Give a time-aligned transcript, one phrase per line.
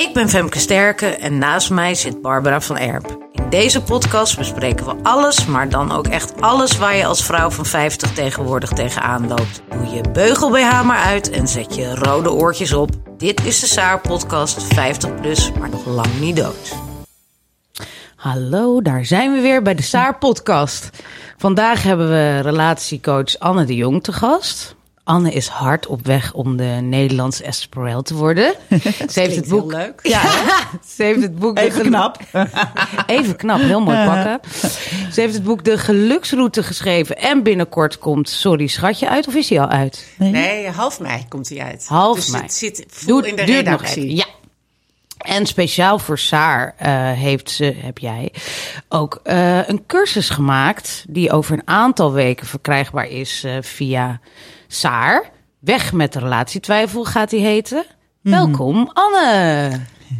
[0.00, 3.28] Ik ben Femke Sterke en naast mij zit Barbara van Erp.
[3.32, 7.50] In deze podcast bespreken we alles, maar dan ook echt alles waar je als vrouw
[7.50, 9.62] van 50 tegenwoordig tegenaan loopt.
[9.70, 12.90] Doe je beugel BH maar uit en zet je rode oortjes op.
[13.16, 16.74] Dit is de Saar podcast 50 plus, maar nog lang niet dood.
[18.16, 20.90] Hallo, daar zijn we weer bij de Saar podcast.
[21.36, 24.78] Vandaag hebben we relatiecoach Anne de Jong te gast.
[25.10, 28.54] Anne is hard op weg om de Nederlandse Esther Perel te worden.
[29.12, 29.72] Ze heeft het boek.
[29.72, 30.00] Heel leuk.
[30.02, 30.22] Ja,
[30.96, 31.56] ze heeft het boek.
[31.56, 32.18] de Even knap.
[33.06, 34.40] Even knap, heel mooi pakken.
[35.12, 37.16] Ze heeft het boek De Geluksroute geschreven.
[37.16, 39.26] En binnenkort komt Sorry Schatje uit.
[39.28, 40.06] Of is hij al uit?
[40.16, 41.86] Nee, half mei komt hij uit.
[41.86, 42.42] Half dus mei.
[42.42, 43.94] het zit in de duurt nog.
[43.94, 44.26] Ja.
[45.18, 48.32] En speciaal voor Saar eh, heeft ze, heb jij
[48.88, 54.20] ook eh, een cursus gemaakt die over een aantal weken verkrijgbaar is eh, via
[54.72, 55.30] Saar.
[55.60, 57.84] Weg met de relatietwijfel gaat die heten.
[58.22, 58.34] Mhm.
[58.34, 59.70] Welkom Anne.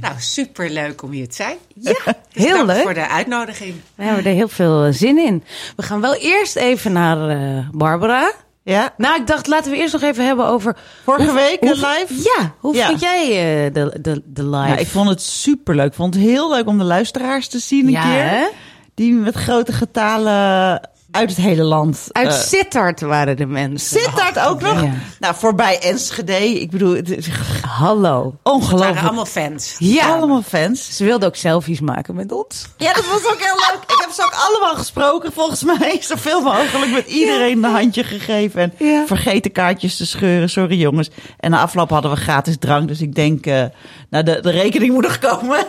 [0.01, 1.57] Nou, super leuk om hier te zijn.
[1.75, 1.93] Ja,
[2.33, 2.83] Dus heel dank leuk.
[2.83, 3.75] voor de uitnodiging.
[3.95, 5.45] We hebben er heel veel eh, zin in.
[5.77, 8.33] We gaan wel eerst even naar eh, Barbara.
[8.63, 10.77] Ja, Nou, ik dacht, laten we eerst nog even hebben over...
[11.05, 12.15] vorige hoe- week hoe- live.
[12.39, 12.87] Ja, hoe Ja.
[12.87, 13.23] vond jij
[13.67, 14.69] eh, de, de, de live?
[14.69, 15.87] Ja, ik vond het superleuk.
[15.87, 18.29] Ik vond het heel leuk om de luisteraars te zien een Ja, keer.
[18.31, 18.47] hè?
[18.95, 22.07] Die met grote getalen uit het hele land.
[22.13, 24.01] Uit eh, Sittard waren de mensen.
[24.01, 24.83] Sittard ook nog.
[24.83, 24.93] Ja.
[25.19, 26.61] Nou, voorbij Enschede.
[26.61, 27.29] Ik bedoel, het is
[27.67, 28.25] Hallo.
[28.25, 29.07] Het waren ongelooflijk.
[29.07, 29.77] allemaal fans.
[29.79, 30.17] Ja.
[30.17, 30.97] Allemaal fans.
[30.97, 32.67] Ze wilden ook selfies maken met ons.
[32.77, 33.83] Ja, dat was ook heel leuk.
[33.83, 35.99] Ik heb ze ook allemaal gesproken, volgens mij.
[36.01, 38.61] Zoveel mogelijk met iedereen een handje gegeven.
[38.61, 40.51] En vergeten kaartjes te scheuren.
[40.51, 41.11] Sorry jongens.
[41.39, 42.89] En na afloop hadden we gratis drank.
[42.89, 43.65] Dus ik denk, eh,
[44.11, 45.67] nou, de, de rekening moet nog komen.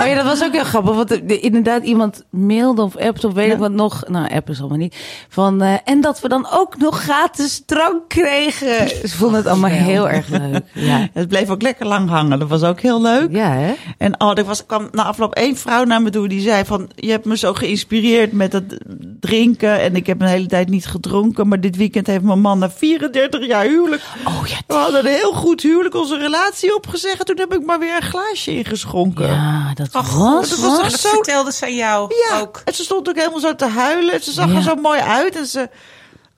[0.00, 0.94] Oh ja, dat was ook heel grappig.
[0.94, 4.04] Want er- inderdaad, iemand mailde of appte of weet ik wat nog.
[4.08, 4.96] Nou, app is allemaal niet.
[5.28, 8.88] Van, eh, en dat we dan ook nog gratis drank kregen.
[8.88, 10.62] Ze vonden het allemaal heel erg leuk.
[10.72, 12.38] Ja, Het bleef ook lekker lang hangen.
[12.38, 13.30] Dat was ook heel leuk.
[13.30, 13.74] ja hè?
[13.98, 16.90] En oh, er was, kwam na afloop één vrouw naar me toe die zei van...
[16.94, 18.78] je hebt me zo geïnspireerd met het
[19.20, 19.80] drinken...
[19.80, 21.48] en ik heb een hele tijd niet gedronken...
[21.48, 24.02] maar dit weekend heeft mijn man na 34 jaar huwelijk...
[24.24, 27.18] Oh ja, we hadden een heel goed huwelijk onze relatie opgezegd...
[27.18, 29.26] en toen heb ik maar weer een glaasje ingeschonken.
[29.26, 30.08] ja dat Oh, was...
[30.08, 32.62] God, dat was En toch dat zo- vertelde ze aan jou Ja, ook.
[32.64, 34.22] en ze stond ook helemaal zo te huilen.
[34.22, 34.54] Ze zag Ja.
[34.56, 35.36] er zo mooi uit.
[35.36, 35.68] En ze...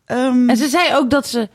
[0.05, 1.49] ehm, En ze zei ook dat ze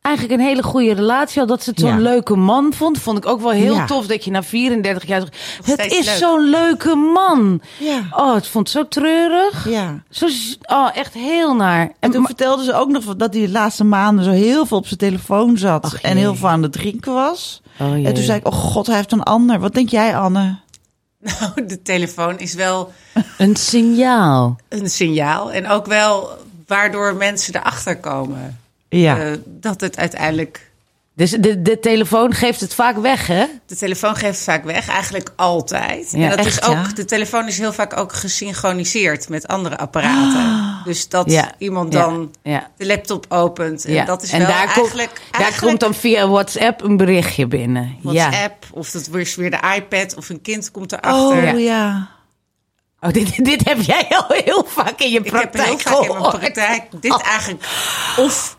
[0.00, 1.48] eigenlijk een hele goede relatie had.
[1.48, 1.96] Dat ze het zo'n Ja.
[1.98, 2.98] leuke man vond.
[2.98, 3.86] Vond ik ook wel heel Ja.
[3.86, 5.20] tof dat je na 34 jaar
[5.64, 5.82] zegt...
[5.82, 6.16] Het is leuk.
[6.16, 7.60] zo'n leuke man.
[7.78, 8.00] Ja.
[8.10, 9.68] Oh, het vond zo treurig.
[9.68, 10.02] ja.
[10.10, 10.26] Zo,
[10.62, 11.80] oh, echt heel naar.
[11.82, 14.76] En En toen vertelde ze ook nog dat hij de laatste maanden zo heel veel
[14.76, 15.84] op zijn telefoon zat.
[15.84, 17.62] Ach, en heel veel aan het drinken was.
[17.80, 19.60] Oh, en toen zei ik, oh god, hij heeft een ander.
[19.60, 20.56] Wat denk jij, Anne?
[21.40, 22.92] Nou, de telefoon is wel
[23.38, 24.56] Een signaal.
[24.68, 25.52] een signaal.
[25.52, 28.58] En ook wel waardoor mensen erachter komen.
[28.88, 29.18] Ja.
[29.18, 30.68] eh, dat het uiteindelijk...
[31.14, 33.46] Dus de, de telefoon geeft het vaak weg, hè?
[33.66, 36.10] De telefoon geeft het vaak weg, eigenlijk altijd.
[36.12, 36.92] Ja, en dat echt, is ook, ja?
[36.94, 40.69] de telefoon is heel vaak ook gesynchroniseerd met andere apparaten.
[40.84, 41.30] Dus dat.
[41.30, 42.70] Ja, iemand dan ja.
[42.76, 43.84] de laptop opent.
[43.84, 44.04] En Ja.
[44.04, 47.46] dat is en wel daar, eigenlijk, komt, daar eigenlijk komt dan via WhatsApp een berichtje
[47.46, 47.96] binnen.
[48.02, 48.12] Ja.
[48.28, 48.66] WhatsApp.
[48.72, 51.52] Of dat is weer de iPad of een kind komt erachter.
[51.54, 52.08] Oh ja.
[53.00, 56.02] Oh, dit, dit heb jij al heel vaak in je Ik heb praktijk heel vaak
[56.04, 57.64] in mijn praktijk dit eigenlijk
[58.16, 58.58] of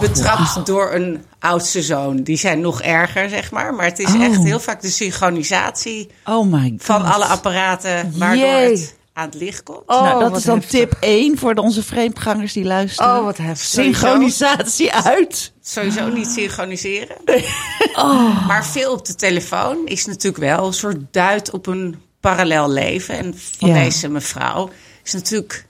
[0.00, 2.22] betrapt door een oudste zoon.
[2.22, 3.74] Die zijn nog erger, zeg maar.
[3.74, 4.22] Maar het is Oh.
[4.22, 6.84] echt heel vaak de synchronisatie Oh my god.
[6.84, 8.70] van alle apparaten waardoor Jee.
[8.70, 9.82] het aan het licht komt.
[9.86, 10.78] Oh, nou, dat is dan heftig.
[10.80, 13.16] tip 1 voor de, onze vreemdgangers die luisteren.
[13.16, 13.66] Oh, wat heftig.
[13.66, 15.52] Synchronisatie uit.
[15.62, 17.16] Sowieso niet synchroniseren.
[17.94, 18.46] Oh.
[18.46, 23.18] Maar veel op de telefoon is natuurlijk wel een soort duid op een parallel leven.
[23.18, 23.74] En van Ja.
[23.74, 24.70] deze mevrouw
[25.04, 25.66] is natuurlijk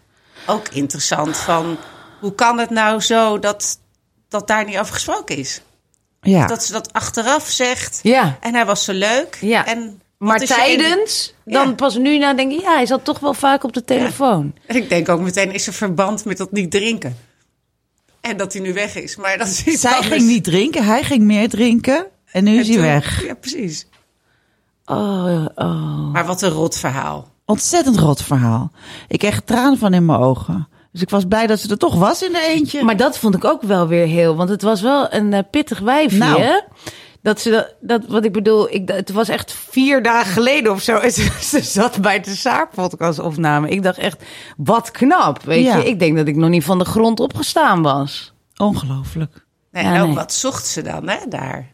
[0.47, 1.77] ook interessant van...
[2.21, 3.79] hoe kan het nou zo dat,
[4.29, 5.61] dat daar niet over gesproken is?
[6.21, 6.47] Ja.
[6.47, 8.01] Dat ze dat achteraf zegt.
[8.03, 8.37] Ja.
[8.41, 9.39] En hij was zo leuk.
[9.41, 9.67] Ja.
[9.67, 11.75] En Maar tijdens, dan Ja.
[11.75, 14.55] pas nu na denk ik, ja, hij zat toch wel vaak op de telefoon.
[14.67, 17.17] En ik denk ook meteen, is er verband met dat niet drinken?
[18.21, 19.17] En dat hij nu weg is.
[19.17, 20.09] Maar dat is iets Zij anders.
[20.09, 22.07] ging niet drinken, hij ging meer drinken.
[22.33, 23.25] En nu En is hij toen- weg.
[23.27, 23.87] Ja, precies.
[24.85, 26.13] Oh, oh.
[26.13, 27.29] Maar wat een rot verhaal.
[27.45, 28.71] Ontzettend rot verhaal.
[29.09, 30.69] Ik kreeg tranen van in mijn ogen.
[30.93, 32.83] Dus ik was blij dat ze er toch was in de eentje.
[32.85, 35.79] Maar dat vond ik ook wel weer heel, want het was wel een eh, pittig
[35.79, 36.19] wijfje.
[36.19, 36.63] Nou.
[37.23, 40.83] Dat ze dat, dat, wat ik bedoel, ik, het was echt vier dagen geleden of
[40.83, 40.97] zo.
[40.97, 43.69] En ze, ze zat bij de Saar-podcast opname.
[43.69, 44.23] Ik dacht echt,
[44.57, 45.43] wat knap.
[45.43, 45.77] Weet Ja.
[45.77, 48.33] je, ik denk dat ik nog niet van de grond opgestaan was.
[48.57, 49.47] Ongelooflijk.
[49.71, 50.17] Nee, Ja, en ook nee.
[50.17, 51.73] wat zocht ze dan, hè, daar?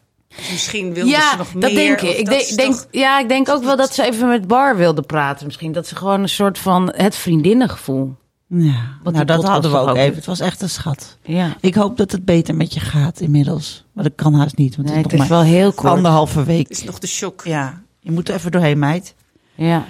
[0.51, 1.61] Misschien wilde ja, ze nog meer.
[1.61, 2.09] dat denk ik.
[2.17, 4.47] Ik dat denk, is denk, toch- ja, ik denk ook wel dat ze even met
[4.47, 5.45] Bar wilde praten.
[5.45, 8.15] Misschien dat ze gewoon een soort van het vriendinnengevoel.
[8.49, 8.73] Ja,
[9.03, 10.09] Wat nou dat hadden we ook even.
[10.09, 10.15] is.
[10.15, 11.17] Het was echt een schat.
[11.23, 13.85] Ja, Ik hoop dat het beter met je gaat inmiddels.
[13.93, 15.93] Maar dat kan haast niet, want nee, het het is is nog wel heel kort.
[15.93, 16.67] anderhalve week.
[16.67, 17.41] is nog de shock.
[17.45, 19.15] Ja, je moet er even doorheen, meid.
[19.55, 19.85] Ja.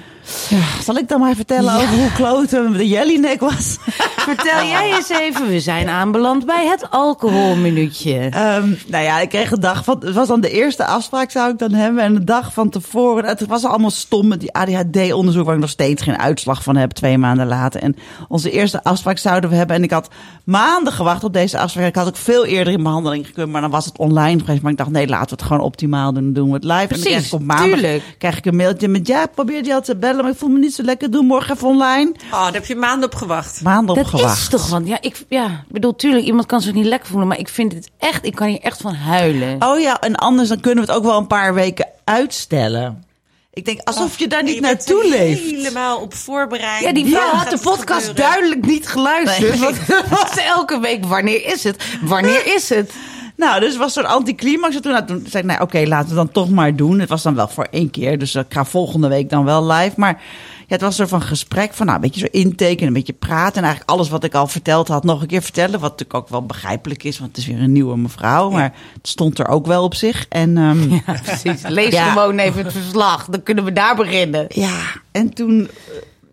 [0.50, 3.78] Ja, zal ik dan maar vertellen over hoe kloten de jellyneck was?
[4.28, 8.20] Vertel jij eens even, we zijn aanbeland bij het alcoholminuutje.
[8.20, 9.98] Ehm, nou ja, ik kreeg een dag van.
[10.00, 12.04] Het was dan de eerste afspraak, zou ik dan hebben.
[12.04, 13.26] En de dag van tevoren.
[13.26, 15.46] Het was allemaal stom met die ADHD-onderzoek.
[15.46, 17.82] Waar ik nog steeds geen uitslag van heb, twee maanden later.
[17.82, 17.96] En
[18.28, 19.76] onze eerste afspraak zouden we hebben.
[19.76, 20.08] En ik had
[20.44, 21.88] maanden gewacht op deze afspraak.
[21.88, 23.52] Ik had ook veel eerder in behandeling gekund.
[23.52, 24.62] Maar dan was het online geweest.
[24.62, 26.24] Maar ik dacht, nee, laten we het gewoon optimaal doen.
[26.24, 26.82] Dan doen we het live.
[26.82, 28.16] en dan krijg ik op maandag tuurlijk.
[28.18, 29.08] krijg ik een mailtje met.
[29.08, 30.22] Ja, ik probeerde je al te bellen.
[30.22, 31.12] Maar ik voel me niet zo lekker.
[31.12, 32.12] Doe morgen even online.
[32.32, 33.62] Oh, daar heb je maanden op gewacht.
[33.62, 34.38] Maanden op Dat gewacht.
[34.42, 37.28] is toch, want ja, ik ja, ik bedoel, tuurlijk, iemand kan zich niet lekker voelen,
[37.28, 39.56] maar ik vind het echt, ik kan hier echt van huilen.
[39.64, 43.06] Oh ja, en anders dan kunnen we het ook wel een paar weken uitstellen.
[43.54, 45.42] Ik denk, alsof je daar niet je naartoe leeft.
[45.42, 46.84] helemaal op voorbereid.
[46.84, 48.32] Ja, die Wat vrouw had de podcast gebeuren?
[48.32, 49.50] duidelijk niet geluisterd.
[49.50, 49.60] Nee.
[49.60, 51.84] Want het was elke week, wanneer is het?
[52.02, 52.92] Wanneer is het?
[53.36, 54.76] Nou, dus het was zo'n anticlimax.
[54.76, 57.00] En toen, nou, toen zei ik, nou oké, laten we dan toch maar doen.
[57.00, 59.94] Het was dan wel voor één keer, dus ik ga volgende week dan wel live.
[59.96, 60.22] Maar
[60.68, 63.56] het was soort van gesprek van, nou, een beetje zo intekenen, een beetje praten.
[63.58, 65.80] En eigenlijk alles wat ik al verteld had, nog een keer vertellen.
[65.80, 68.50] Wat natuurlijk ook wel begrijpelijk is, want het is weer een nieuwe mevrouw.
[68.50, 70.26] Maar het stond er ook wel op zich.
[70.30, 71.62] En ehm, Ja, precies.
[71.68, 72.12] Lees Ja.
[72.12, 74.46] gewoon even het verslag, dan kunnen we daar beginnen.
[74.50, 74.82] Ja,
[75.12, 75.70] en toen.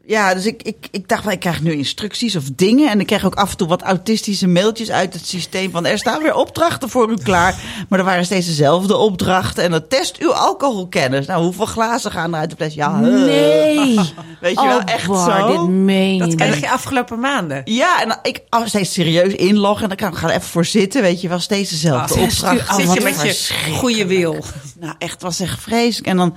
[0.06, 2.90] Ja, dus ik, ik, ik dacht, wel, ik krijg nu instructies of dingen.
[2.90, 5.70] En ik kreeg ook af en toe wat autistische mailtjes uit het systeem.
[5.70, 7.54] Van er staan weer opdrachten voor u klaar.
[7.88, 9.64] Maar er waren steeds dezelfde opdrachten.
[9.64, 11.26] En dat test uw alcoholkennis.
[11.26, 12.74] Nou, hoeveel glazen gaan er uit de fles?
[12.74, 12.98] Ja.
[13.00, 13.94] Nee.
[14.40, 15.46] Weet je wel, Oh, echt zo.
[15.46, 17.60] dit meen Dat je krijg je afgelopen maanden.
[17.64, 19.82] Ja, en dan, ik oh, steeds serieus inloggen.
[19.82, 21.02] En dan kan ik ga er even voor zitten.
[21.02, 22.74] Weet je wel, steeds dezelfde Ah, opdracht.
[22.74, 23.78] Zit wat je met je verschrikkelijk.
[23.78, 24.44] goede wil.
[24.80, 26.08] Nou, echt was echt vreselijk.
[26.08, 26.36] En dan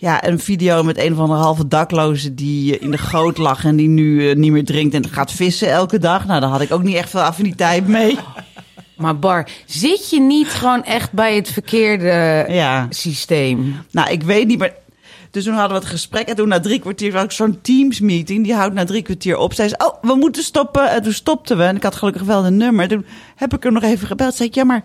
[0.00, 3.64] ja, een video met een van de halve daklozen die eh, in de goot lag
[3.64, 6.26] en die nu eh, niet meer drinkt en gaat vissen elke dag.
[6.26, 8.18] Nou, daar had ik ook niet echt veel affiniteit mee.
[8.96, 12.86] Maar Bar, zit je niet gewoon echt bij het verkeerde Ja.
[12.90, 13.76] systeem?
[13.90, 14.72] Nou, ik weet niet, maar.
[15.30, 18.00] Dus toen hadden we het gesprek en toen na drie kwartier was ik zo'n Teams
[18.00, 18.44] meeting.
[18.44, 19.52] Die houdt na drie kwartier op.
[19.54, 20.90] Zei ze, oh, we moeten stoppen.
[20.90, 21.62] En toen stopten we.
[21.62, 22.88] En ik had gelukkig wel de nummer.
[22.88, 23.04] Toen
[23.36, 24.34] heb ik er nog even gebeld.
[24.34, 24.82] Zei ik, ja, maar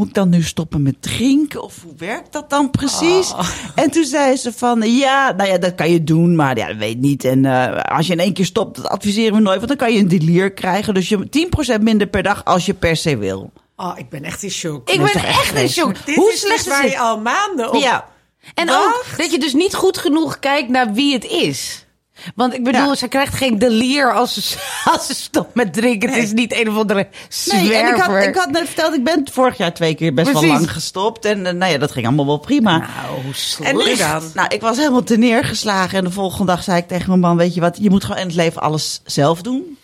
[0.00, 1.62] moet ik dan nu stoppen met drinken?
[1.62, 3.34] Of hoe werkt dat dan precies?
[3.74, 6.36] En toen zei ze van, ja, nou ja, dat kan je doen.
[6.36, 7.24] Maar ja, dat weet niet.
[7.24, 9.56] En eh, als je in één keer stopt, dat adviseren we nooit.
[9.56, 10.94] Want dan kan je een delier krijgen.
[10.94, 11.48] Dus je
[11.78, 13.52] 10% minder per dag als je per se wil.
[13.76, 14.90] Oh, ik ben echt in shock.
[14.90, 16.06] Ik ben echt echt in shock.
[16.06, 16.92] Dit Hoe is slecht dus is waar het?
[16.92, 17.82] je al maanden op...
[17.82, 18.08] Ja.
[18.54, 18.86] En Wacht.
[18.86, 21.86] ook dat je dus niet goed genoeg kijkt naar wie het is.
[22.34, 22.94] Want ik bedoel, Ja.
[22.94, 24.56] ze krijgt geen delier als ze,
[24.92, 26.08] als ze stopt met drinken.
[26.12, 27.68] Het is niet een of andere zwerver.
[27.68, 30.30] Nee, en ik had, ik had net verteld, ik ben vorig jaar twee keer best
[30.30, 30.48] Precies.
[30.48, 31.24] wel lang gestopt.
[31.24, 32.78] En eh, nou ja, dat ging allemaal wel prima.
[32.78, 32.88] Nou,
[33.32, 33.98] slecht.
[33.98, 34.22] dan?
[34.34, 35.98] Nou, ik was helemaal te neergeslagen.
[35.98, 38.20] En de volgende dag zei ik tegen mijn man, weet je wat, je moet gewoon
[38.20, 39.78] in het leven alles zelf doen.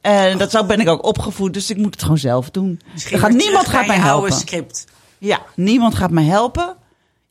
[0.00, 2.80] En dat zo ben ik ook opgevoed, dus ik moet het gewoon zelf doen.
[2.92, 4.46] Misschien gaat, niemand gaat mij je oude helpen.
[4.46, 4.84] script.
[5.18, 6.76] Ja, niemand gaat mij helpen.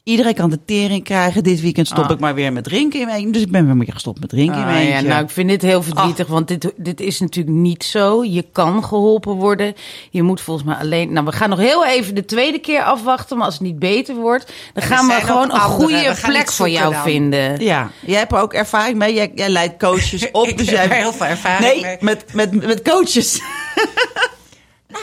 [0.07, 1.43] Iedereen kan de tering krijgen.
[1.43, 2.11] Dit weekend stop Ah.
[2.11, 3.31] ik maar weer met drinken in mijn eentje.
[3.33, 5.07] Dus ik ben weer meer gestopt met drinken in Ah, mijn ja, eentje.
[5.07, 8.23] nou, ik vind dit heel verdrietig, want dit, dit is natuurlijk niet zo.
[8.23, 9.73] Je kan geholpen worden.
[10.09, 11.13] Je moet volgens mij alleen...
[11.13, 14.15] Nou, we gaan nog heel even de tweede keer afwachten, maar als het niet beter
[14.15, 14.45] wordt...
[14.73, 17.03] dan En gaan we gewoon een goede plek voor jou dan.
[17.03, 17.59] vinden.
[17.63, 19.13] Ja, jij hebt er ook ervaring mee.
[19.13, 20.47] Jij, jij leidt coaches op.
[20.47, 20.85] Ik dus heb jij...
[20.89, 21.97] er heel veel ervaring nee, mee.
[21.99, 23.39] met, met, met coaches.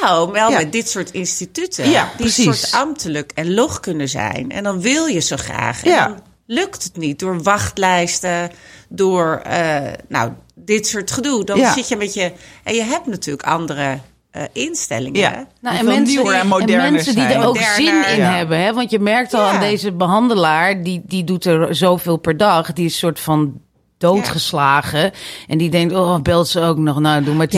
[0.00, 0.58] Nou, wel Ja.
[0.58, 1.90] met dit soort instituten.
[1.90, 2.44] Ja, die precies.
[2.44, 4.50] soort ambtelijk en log kunnen zijn.
[4.50, 5.84] En dan wil je zo graag.
[5.84, 6.06] En Ja.
[6.08, 8.50] dan lukt het niet door wachtlijsten,
[8.88, 11.44] door eh, nou, dit soort gedoe.
[11.44, 11.72] Dan Ja.
[11.72, 12.32] zit je met je...
[12.62, 13.98] En je hebt natuurlijk andere
[14.30, 15.20] eh, instellingen.
[15.20, 15.30] Ja.
[15.30, 16.48] Nou, Die en veel mensen, nieuwer en
[16.92, 17.40] mensen die zijn.
[17.40, 17.74] er ook Moderner,
[18.04, 18.36] zin in ja.
[18.36, 18.60] hebben.
[18.62, 18.72] Hè?
[18.72, 19.50] Want je merkt al Ja.
[19.52, 22.72] aan deze behandelaar, die, die doet er zoveel per dag.
[22.72, 23.60] Die is een soort van
[24.08, 25.12] doodgeslagen.
[25.48, 27.00] En die denkt, oh, belt ze ook nog.
[27.00, 27.48] Nou, doe maar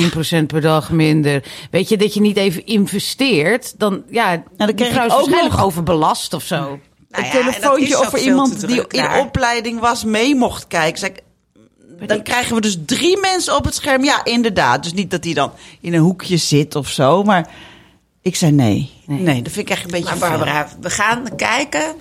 [0.42, 1.42] 10% per dag minder.
[1.70, 3.78] Weet je, dat je niet even investeert.
[3.78, 6.56] Dan, ja, dan die kreeg vrouw ik is ook nog- overbelast of zo.
[6.56, 10.98] Nou een telefoontje over iemand die in opleiding was mee mocht kijken.
[10.98, 11.22] Zeg, ik,
[12.08, 14.04] dan krijgen we dus drie mensen op het scherm.
[14.04, 14.82] Ja, inderdaad.
[14.82, 17.22] Dus niet dat hij dan in een hoekje zit of zo.
[17.22, 17.48] Maar
[18.22, 18.90] ik zei nee.
[19.06, 20.28] Nee, dat vind ik echt een beetje Maar.
[20.30, 21.94] Barbara, we gaan kijken...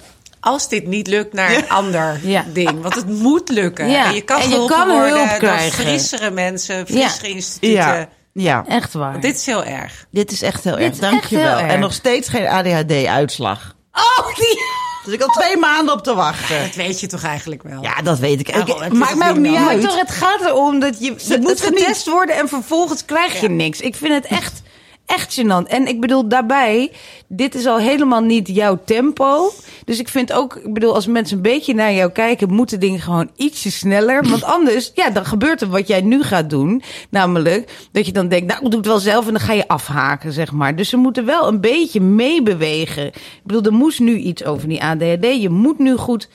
[0.45, 2.43] Als dit niet lukt naar een ander Ja.
[2.47, 2.81] ding.
[2.81, 3.89] Want het moet lukken.
[3.89, 4.05] Ja.
[4.05, 5.71] En je kan, En je kan worden hulp door krijgen.
[5.83, 7.75] frissere mensen, frissere instituten.
[7.77, 8.09] Ja.
[8.33, 9.19] Ja, Echt waar.
[9.19, 10.05] Dit is heel erg.
[10.11, 10.93] dit is echt heel Dit erg.
[10.93, 11.45] is Dank echt je wel.
[11.45, 11.71] heel erg.
[11.73, 13.75] En nog steeds geen ADHD-uitslag.
[13.93, 14.59] Oh, die...
[15.05, 16.61] Dus ik al twee maanden op te wachten.
[16.61, 17.81] Dat weet je toch eigenlijk wel?
[17.81, 18.53] Ja, dat weet ik.
[18.53, 19.59] Daarom, Ik- Maakt mij ook niet.
[19.59, 21.13] Maar toch, het gaat erom dat je...
[21.27, 23.79] Het moet getest worden en vervolgens krijg je niks.
[23.79, 24.61] Ik vind het echt,
[25.05, 25.67] echt gênant.
[25.67, 26.91] En ik bedoel, daarbij,
[27.27, 29.51] dit is al helemaal niet jouw tempo.
[29.85, 32.53] Dus ik vind ook, ik bedoel, als mensen een beetje naar jou kijken...
[32.53, 34.29] moeten dingen gewoon ietsje sneller.
[34.29, 36.83] Want anders, ja, dan gebeurt er wat jij nu gaat doen.
[37.09, 39.25] Namelijk, dat je dan denkt, nou, ik doe het wel zelf...
[39.25, 40.75] en dan ga je afhaken, zeg maar.
[40.75, 43.05] Dus ze moeten wel een beetje meebewegen.
[43.05, 45.41] Ik bedoel, er moest nu iets over die ADHD.
[45.41, 46.29] Je moet nu goed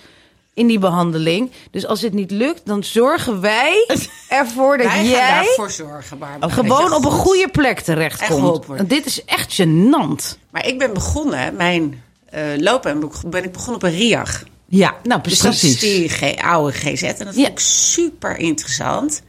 [0.54, 1.50] in die behandeling.
[1.70, 3.84] Dus als het niet lukt, dan zorgen wij
[4.28, 6.40] ervoor dat Wij jij daarvoor zorgen, Barbara.
[6.40, 8.66] Dat gewoon op een goed- goede plek Echt terechtkomt.
[8.66, 10.38] Want dit is echt gênant.
[10.50, 14.42] Maar ik ben begonnen, mijn eh lopen ben ik begonnen op een RIAG.
[14.66, 15.60] Ja, Nou, Dus precies.
[15.62, 17.02] dat is die G- oude GZ.
[17.02, 17.32] En dat Ja.
[17.32, 19.22] vond ik super interessant.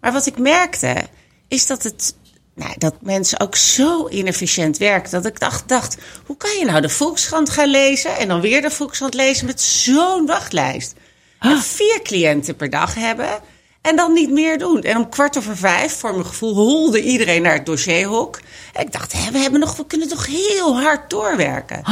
[0.00, 0.94] Maar wat ik merkte,
[1.48, 2.14] is dat het...
[2.58, 5.10] Nou, dat mensen ook zo inefficiënt werken.
[5.10, 5.96] Dat ik dacht, dacht,
[6.26, 8.16] hoe kan je nou de Volkskrant gaan lezen...
[8.16, 10.94] en dan weer de Volkskrant lezen met zo'n wachtlijst?
[11.40, 13.28] En vier cliënten per dag hebben
[13.82, 14.82] en dan niet meer doen.
[14.82, 18.40] En om kwart over vijf, voor mijn gevoel, holde iedereen naar het dossierhok.
[18.72, 21.82] En ik dacht, hè, we, hebben nog, we kunnen toch heel hard doorwerken.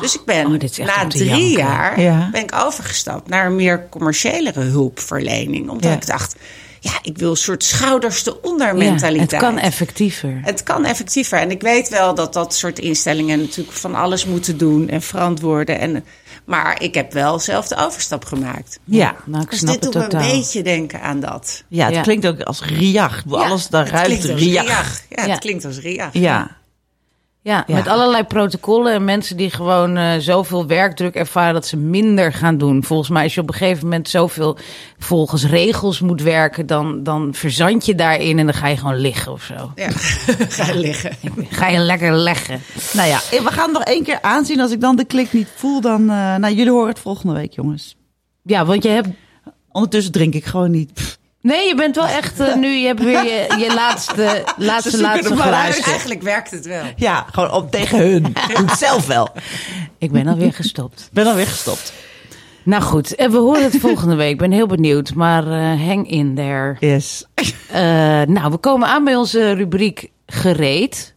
[0.00, 2.28] Dus ik ben Oh, na drie jaar Ja.
[2.32, 5.68] ben ik overgestapt naar een meer commerciëlere hulpverlening.
[5.70, 5.96] Omdat Ja.
[5.96, 6.34] ik dacht,
[6.80, 9.30] ja, ik wil een soort schouders eronder Ja, mentaliteit.
[9.30, 10.40] het kan effectiever.
[10.42, 11.38] Het kan effectiever.
[11.38, 15.78] En ik weet wel dat dat soort instellingen natuurlijk van alles moeten doen en verantwoorden.
[15.78, 16.04] En,
[16.44, 18.78] maar ik heb wel zelf de overstap gemaakt.
[18.84, 19.16] ja.
[19.26, 21.64] Nou, ik Dus snap dit het doet me een beetje denken aan dat.
[21.68, 22.00] ja het Ja.
[22.02, 23.22] klinkt ook als riach.
[23.30, 24.64] Alles daar het ruikt klinkt als riach.
[24.64, 25.00] riach.
[25.08, 25.30] Ja, Ja.
[25.30, 26.12] het klinkt als riach.
[26.12, 26.58] Ja.
[27.42, 27.74] Ja, Ja.
[27.74, 32.58] met allerlei protocollen en mensen die gewoon eh, zoveel werkdruk ervaren dat ze minder gaan
[32.58, 32.84] doen.
[32.84, 34.56] Volgens mij als je op een gegeven moment zoveel
[34.98, 39.32] volgens regels moet werken, dan, dan verzand je daarin en dan ga je gewoon liggen
[39.32, 39.72] of zo.
[39.74, 39.88] Ja,
[40.58, 41.16] ga liggen.
[41.50, 42.60] Ga je lekker leggen.
[42.92, 44.60] Nou ja, we gaan het nog één keer aanzien.
[44.60, 46.00] Als ik dan de klik niet voel, dan...
[46.00, 47.96] eh nou, jullie horen het volgende week, jongens.
[48.42, 49.08] Ja, want je hebt
[49.72, 51.18] Ondertussen drink ik gewoon niet.
[51.42, 52.68] Nee, je bent wel echt eh, nu.
[52.68, 54.22] Je hebt weer je, je laatste,
[54.56, 55.80] laatste, laatste er uit.
[55.84, 56.82] Eigenlijk werkt het wel.
[56.96, 58.26] Ja, gewoon op tegen hun.
[58.26, 59.28] Ik doe het zelf wel.
[59.98, 61.00] Ik ben alweer gestopt.
[61.00, 61.92] Ik ben alweer gestopt.
[62.62, 64.30] Nou goed, en we horen het volgende week.
[64.30, 66.76] Ik ben heel benieuwd, maar eh, hang in there.
[66.80, 67.24] Yes.
[67.70, 67.80] Eh,
[68.22, 71.14] nou, we komen aan bij onze rubriek gereed.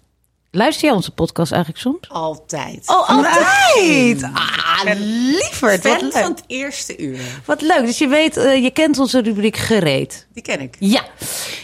[0.56, 2.10] Luister jij onze podcast eigenlijk soms?
[2.10, 2.90] Altijd.
[2.90, 4.24] Oh, altijd!
[4.34, 5.84] Ah, lieverd.
[5.84, 6.12] Wat Fan leuk.
[6.12, 7.20] van het eerste uur.
[7.46, 7.86] Wat leuk.
[7.86, 10.28] Dus je weet, eh, je kent onze rubriek gereed.
[10.34, 10.76] Die ken ik.
[10.80, 11.02] Ja.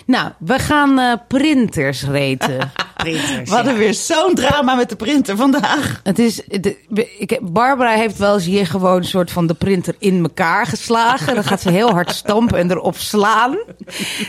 [0.05, 2.57] Nou, we gaan eh, printers reten.
[3.03, 3.49] Printers.
[3.49, 5.99] We hadden weer zo'n drama met de printer vandaag.
[6.03, 6.77] Het is, de,
[7.17, 11.35] ik, Barbara heeft wel eens hier gewoon een soort van de printer in elkaar geslagen.
[11.35, 13.57] Dan gaat ze heel hard stampen en erop slaan.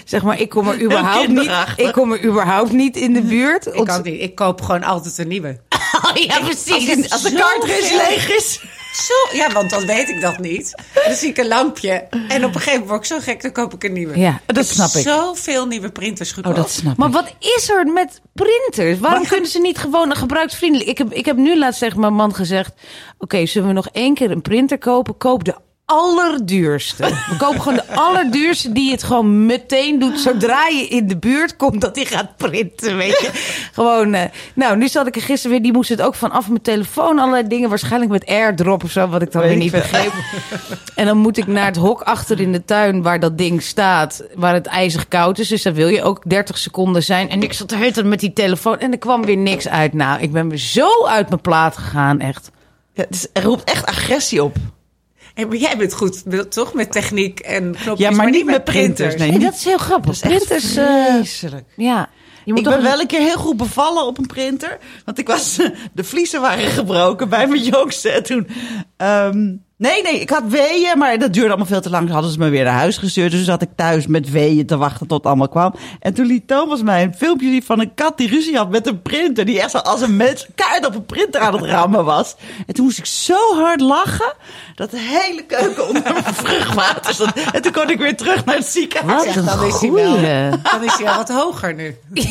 [0.05, 3.67] Zeg maar, ik kom er überhaupt niet, ik kom er überhaupt niet in de buurt.
[3.67, 4.21] Ik ook niet.
[4.21, 5.61] Ik koop gewoon altijd een nieuwe.
[6.05, 7.11] Oh, ja, precies.
[7.11, 7.99] Als de Zo cartridge veel.
[8.09, 8.61] leeg is.
[9.01, 10.75] Zo, ja, want dan weet ik dat niet.
[11.07, 11.91] Dan zie ik een lampje.
[12.29, 14.19] En op een gegeven moment word ik zo gek, dan koop ik een nieuwe.
[14.19, 15.03] Ja, dat snap ik.
[15.03, 16.55] Zoveel nieuwe printers gekocht.
[16.57, 17.15] Oh, dat snap Maar ik.
[17.15, 18.99] wat is er met printers?
[18.99, 20.91] Waarom kunnen ze niet gewoon gebruiksvriendelijk?
[20.91, 22.73] Ik heb, ik heb nu laatst tegen mijn man gezegd:
[23.19, 25.17] Oké, zullen we nog één keer een printer kopen?
[25.17, 25.55] Koop de
[25.91, 27.05] allerduurste.
[27.05, 31.57] We kopen gewoon de allerduurste die het gewoon meteen doet zodra je in de buurt
[31.57, 33.31] komt dat hij gaat printen, weet je.
[33.73, 34.23] Gewoon, eh,
[34.55, 37.47] nou, nu zat ik er gisteren weer, die moest het ook vanaf mijn telefoon allerlei
[37.49, 40.13] dingen, waarschijnlijk met airdrop of zo, wat ik dan Weet weer niet begreep.
[40.95, 44.23] En dan moet ik naar het hok achter in de tuin waar dat ding staat,
[44.35, 45.49] waar het ijzig koud is.
[45.49, 47.29] Dus daar wil je ook 30 seconden zijn.
[47.31, 49.93] En ik zat de hele tijd met die telefoon en er kwam weer niks uit.
[49.93, 52.51] Nou, ik ben weer zo uit mijn plaat gegaan, echt.
[52.95, 54.57] Ja, het is- er roept echt agressie op.
[55.35, 56.75] Hey, maar jij bent goed, toch?
[56.75, 58.09] Met techniek en knopjes.
[58.09, 59.15] Ja, maar niet met printers.
[59.17, 60.19] Nee, niet- dat is heel grappig.
[60.19, 61.65] Dat is echt Printers, eh, vreselijk.
[61.77, 62.09] ja.
[62.45, 64.79] Je moet Ik toch ben wel een keer heel goed bevallen op een printer.
[65.05, 65.57] Want ik was,
[65.93, 68.15] de vliezen waren gebroken bij mijn.
[68.15, 68.47] En toen,
[68.97, 72.05] ehm, nee, nee, ik had weeën, maar dat duurde allemaal veel te lang.
[72.05, 73.31] Toen hadden ze me weer naar huis gestuurd.
[73.31, 75.75] Dus zat ik thuis met weeën te wachten tot het allemaal kwam.
[76.01, 78.87] En toen liet Thomas mij een filmpje zien van een kat die ruzie had met
[78.87, 79.45] een printer.
[79.45, 82.37] Die echt zo als een mens kaart op een printer aan het rammen was.
[82.67, 84.33] En toen moest ik zo hard lachen,
[84.75, 87.33] dat de hele keuken onder mijn vruchtwater stond.
[87.53, 89.25] En toen kon ik weer terug naar het ziekenhuis.
[89.25, 90.15] Wat Ja, een dan is hij wel.
[90.63, 91.97] Dan is hij al wat hoger nu.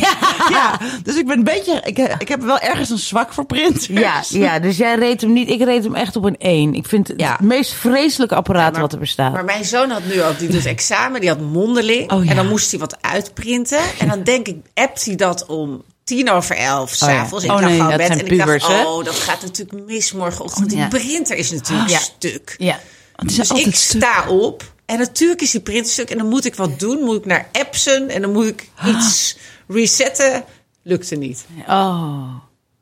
[0.50, 1.82] Ja, dus ik ben een beetje.
[1.84, 3.88] Ik, ik heb wel ergens een zwak voor printers.
[3.88, 5.50] Ja, ja, dus jij reed hem niet.
[5.50, 6.74] Ik reed hem echt op een 1.
[6.74, 7.38] Ik vind Ja.
[7.40, 9.32] Het meest vreselijke apparaat maar- wat er bestaat.
[9.34, 12.12] Maar mijn zoon had nu ook, die doet examen, die had mondeling.
[12.12, 12.30] Oh, ja.
[12.30, 13.80] En dan moest hij wat uitprinten.
[14.00, 17.46] En dan denk ik, appt hij dat om tien over elf s'avonds.
[17.46, 20.12] Oh, Ik lag nee, al dat bed en ik dacht, oh, dat gaat natuurlijk mis
[20.12, 20.72] morgenochtend.
[20.72, 20.88] Ja.
[20.88, 21.98] Die printer is natuurlijk Ja.
[22.00, 22.56] stuk.
[22.58, 22.80] ja.
[23.26, 23.76] Is Dus ik stuk.
[23.76, 26.10] sta op en natuurlijk is die printer stuk.
[26.10, 27.00] En dan moet ik wat doen.
[27.04, 30.44] Moet ik naar Epson en dan moet ik iets resetten
[30.84, 31.46] lukte niet.
[31.68, 32.34] Oh.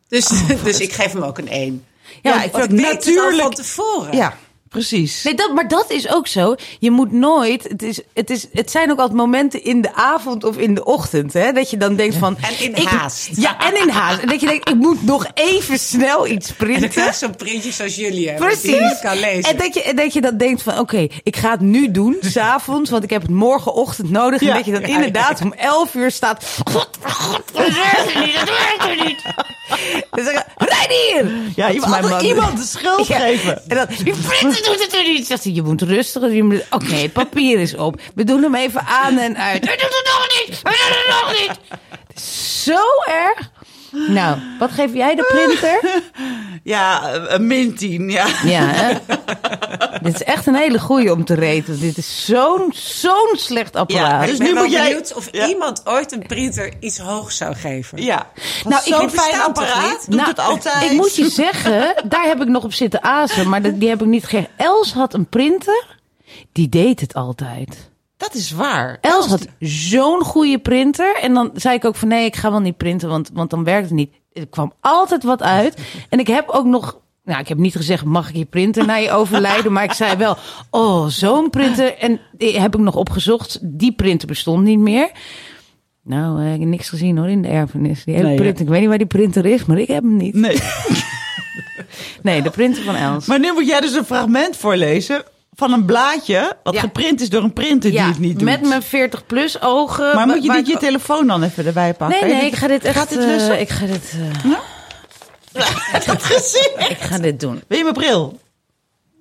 [0.07, 0.29] Dus,
[0.63, 1.85] dus ik geef hem ook een 1.
[2.21, 3.41] Ja, Ja, ik ik al natuurlijk...
[3.41, 4.15] van tevoren.
[4.17, 4.37] Ja,
[4.69, 5.23] precies.
[5.23, 6.55] Nee, dat, maar dat is ook zo.
[6.79, 7.63] Je moet nooit.
[7.63, 10.83] Het, is, het, is, het zijn ook altijd momenten in de avond of in de
[10.85, 11.33] ochtend.
[11.33, 12.37] Hè, dat je dan denkt van.
[12.41, 13.29] En in ik- haast.
[13.35, 14.19] Ja, en in haast.
[14.19, 17.03] En dat je denkt, ik moet nog even snel iets printen.
[17.03, 18.49] je zo'n printje zoals jullie hebben.
[18.49, 18.99] Je Precies.
[19.01, 19.51] kan lezen.
[19.51, 22.17] En dat je, en dat je dan denkt van, oké, ik ga het nu doen,
[22.21, 24.41] s'avonds, want ik heb het morgenochtend nodig.
[24.41, 24.49] Ja.
[24.49, 26.45] En dat je dan inderdaad om 11 uur staat.
[26.71, 29.21] God, God, dat werkt niet, dat werkt niet.
[30.11, 31.31] Dan zeg rijd hier!
[31.55, 32.21] Ja, je man.
[32.25, 33.19] iemand de schuld Ja.
[33.19, 33.61] geven.
[33.67, 34.13] En dan, je
[34.65, 35.27] doet het er niet.
[35.27, 36.31] Zegt hij, je moet rustig.
[36.33, 38.01] je moet- Oké, het papier is op.
[38.15, 39.65] We doen hem even aan en uit.
[39.65, 40.59] Hij doet het nog niet.
[40.63, 41.79] Hij doet het nog niet.
[42.07, 42.77] Het is zo
[43.11, 43.49] erg.
[43.91, 45.79] Nou, wat geef jij de printer?
[46.63, 48.25] Ja, een min 10, ja.
[48.43, 48.93] Ja, hè?
[50.03, 51.79] Dit is echt een hele goeie om te reten.
[51.79, 54.09] Dit is zo'n zo'n slecht apparaat.
[54.11, 55.47] Ja, ik dus ben nu wel moet jij- benieuwd of Ja.
[55.47, 58.01] iemand ooit een printer iets hoogs zou geven.
[58.03, 58.27] Ja.
[58.63, 60.91] Nou, ik Zo'n heb fijn apparaat doet Nou, het altijd.
[60.91, 63.49] Ik moet je zeggen, daar heb ik nog op zitten azen.
[63.49, 64.49] Maar die heb ik niet gegeven.
[64.57, 65.85] Els had een printer.
[66.51, 67.89] Die deed het altijd.
[68.17, 68.97] Dat is waar.
[69.01, 71.15] Els had zo'n goede printer.
[71.21, 73.63] En dan zei ik ook van nee, ik ga wel niet printen, want, want dan
[73.63, 74.13] werkt het niet.
[74.33, 75.77] Er kwam altijd wat uit.
[76.09, 76.99] En ik heb ook nog...
[77.23, 79.71] Nou, ik heb niet gezegd, mag ik je printer na je overlijden?
[79.71, 80.37] Maar ik zei wel,
[80.69, 81.97] oh, zo'n printer.
[81.97, 83.59] En die heb ik nog opgezocht.
[83.61, 85.11] Die printer bestond niet meer.
[86.03, 88.03] Nou, eh, ik heb niks gezien hoor in de erfenis.
[88.03, 90.17] Die hele Nee, printer, ik weet niet waar die printer is, maar ik heb hem
[90.17, 90.33] niet.
[90.33, 90.57] Nee.
[92.21, 93.25] Nee, de printer van Els.
[93.25, 95.23] Maar nu moet jij dus een fragment voorlezen
[95.57, 96.57] van een blaadje...
[96.63, 96.79] wat Ja.
[96.79, 98.41] geprint is door een printer die ja, het niet doet.
[98.47, 100.15] met mijn 40 plus ogen.
[100.15, 102.27] maar moet je dit je telefoon dan even erbij pakken?
[102.27, 102.97] Nee, nee, ik ga dit echt...
[102.97, 103.59] Gaat dit eh, lussen?
[103.59, 104.13] ik ga dit...
[104.43, 104.51] eh,
[106.19, 106.73] Gezien?
[106.89, 107.61] ik ga dit doen.
[107.67, 108.39] Wil je mijn bril?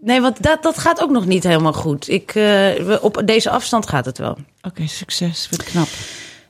[0.01, 2.09] Nee, want dat, dat gaat ook nog niet helemaal goed.
[2.09, 4.37] Ik, eh, we- op deze afstand gaat het wel.
[4.63, 5.49] Oké, succes.
[5.51, 5.89] Ik knap.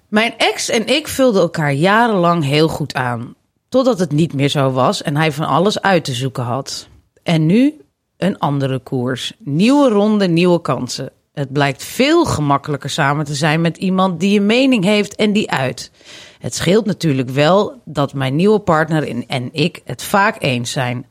[0.08, 3.34] Mijn ex en ik vulden elkaar jarenlang heel goed aan.
[3.68, 6.86] Totdat het niet meer zo was en hij van alles uit te zoeken had.
[7.22, 7.74] En nu
[8.16, 9.32] een andere koers.
[9.38, 11.10] Nieuwe ronde, nieuwe kansen.
[11.32, 15.50] Het blijkt veel gemakkelijker samen te zijn met iemand die een mening heeft en die
[15.50, 15.90] uit.
[16.38, 21.06] Het scheelt natuurlijk wel dat mijn nieuwe partner en- ik het vaak eens zijn.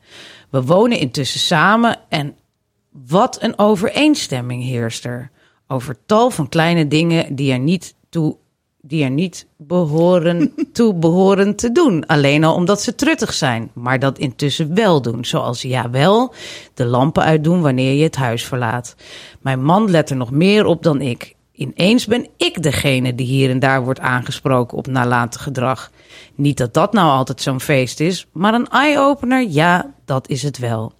[0.50, 2.36] We wonen intussen samen en
[2.90, 5.30] wat een overeenstemming heerst er.
[5.68, 8.36] Over tal van kleine dingen die er niet toe
[8.86, 12.06] die er niet behoren, toe behoren te doen.
[12.06, 15.24] Alleen al omdat ze truttig zijn, maar dat intussen wel doen.
[15.24, 16.34] Zoals ja wel
[16.74, 18.96] de lampen uitdoen wanneer je het huis verlaat.
[19.40, 21.34] Mijn man let er nog meer op dan ik.
[21.52, 25.90] Ineens ben ik degene die hier en daar wordt aangesproken op nalatig gedrag.
[26.34, 30.58] Niet dat dat nou altijd zo'n feest is, maar een eye-opener, ja, dat is het
[30.58, 30.92] wel.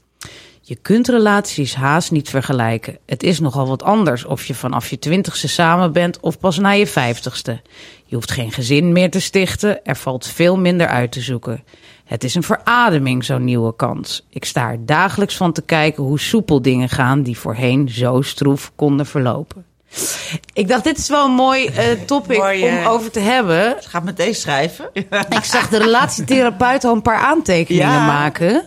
[0.69, 2.99] Je kunt relaties haast niet vergelijken.
[3.07, 6.71] Het is nogal wat anders of je vanaf je twintigste samen bent of pas na
[6.71, 7.61] je vijftigste.
[8.05, 11.65] Je hoeft geen gezin meer te stichten, er valt veel minder uit te zoeken.
[12.05, 14.27] Het is een verademing, zo'n nieuwe kans.
[14.31, 18.73] Ik sta er dagelijks van te kijken hoe soepel dingen gaan die voorheen zo stroef
[18.77, 19.65] konden verlopen.
[20.53, 23.77] Ik dacht, dit is wel een mooi eh, topic Mooi, eh, om over te hebben.
[23.81, 24.91] Ga meteen schrijven.
[25.29, 28.07] Ik zag de relatietherapeut al een paar aantekeningen Ja.
[28.07, 28.65] maken.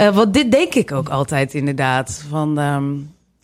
[0.00, 2.24] Eh, want dit denk ik ook altijd inderdaad.
[2.28, 2.84] Van, ehm,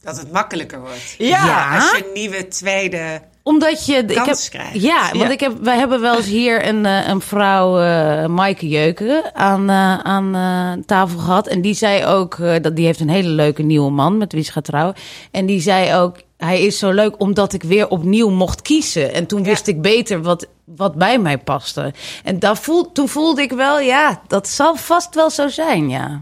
[0.02, 1.14] Dat het makkelijker wordt.
[1.18, 1.46] Ja.
[1.46, 1.74] Ja.
[1.74, 3.20] Als je een nieuwe tweede...
[3.42, 3.94] omdat je...
[3.96, 4.82] Ik Kans heb, krijgt.
[4.82, 5.30] Ja, want Ja.
[5.30, 9.70] Ik heb, wij hebben wel eens hier een, eh, een vrouw, eh Maaike Jeuken, aan,
[10.04, 11.46] aan tafel gehad.
[11.46, 14.52] En die zei ook, dat die heeft een hele leuke nieuwe man met wie ze
[14.52, 14.94] gaat trouwen.
[15.30, 19.12] En die zei ook, hij is zo leuk omdat ik weer opnieuw mocht kiezen.
[19.12, 21.92] En toen wist ik beter wat, wat bij mij paste.
[22.24, 26.20] En daar voel, toen voelde ik wel, ja, dat zal vast wel zo zijn, ja.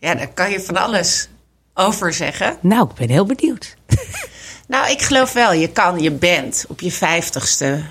[0.00, 1.28] Ja, daar kan je van alles
[1.74, 2.56] over zeggen.
[2.60, 3.76] Nou, ik ben heel benieuwd.
[4.70, 7.82] Nou, ik geloof wel, je kan, je bent op je vijftigste,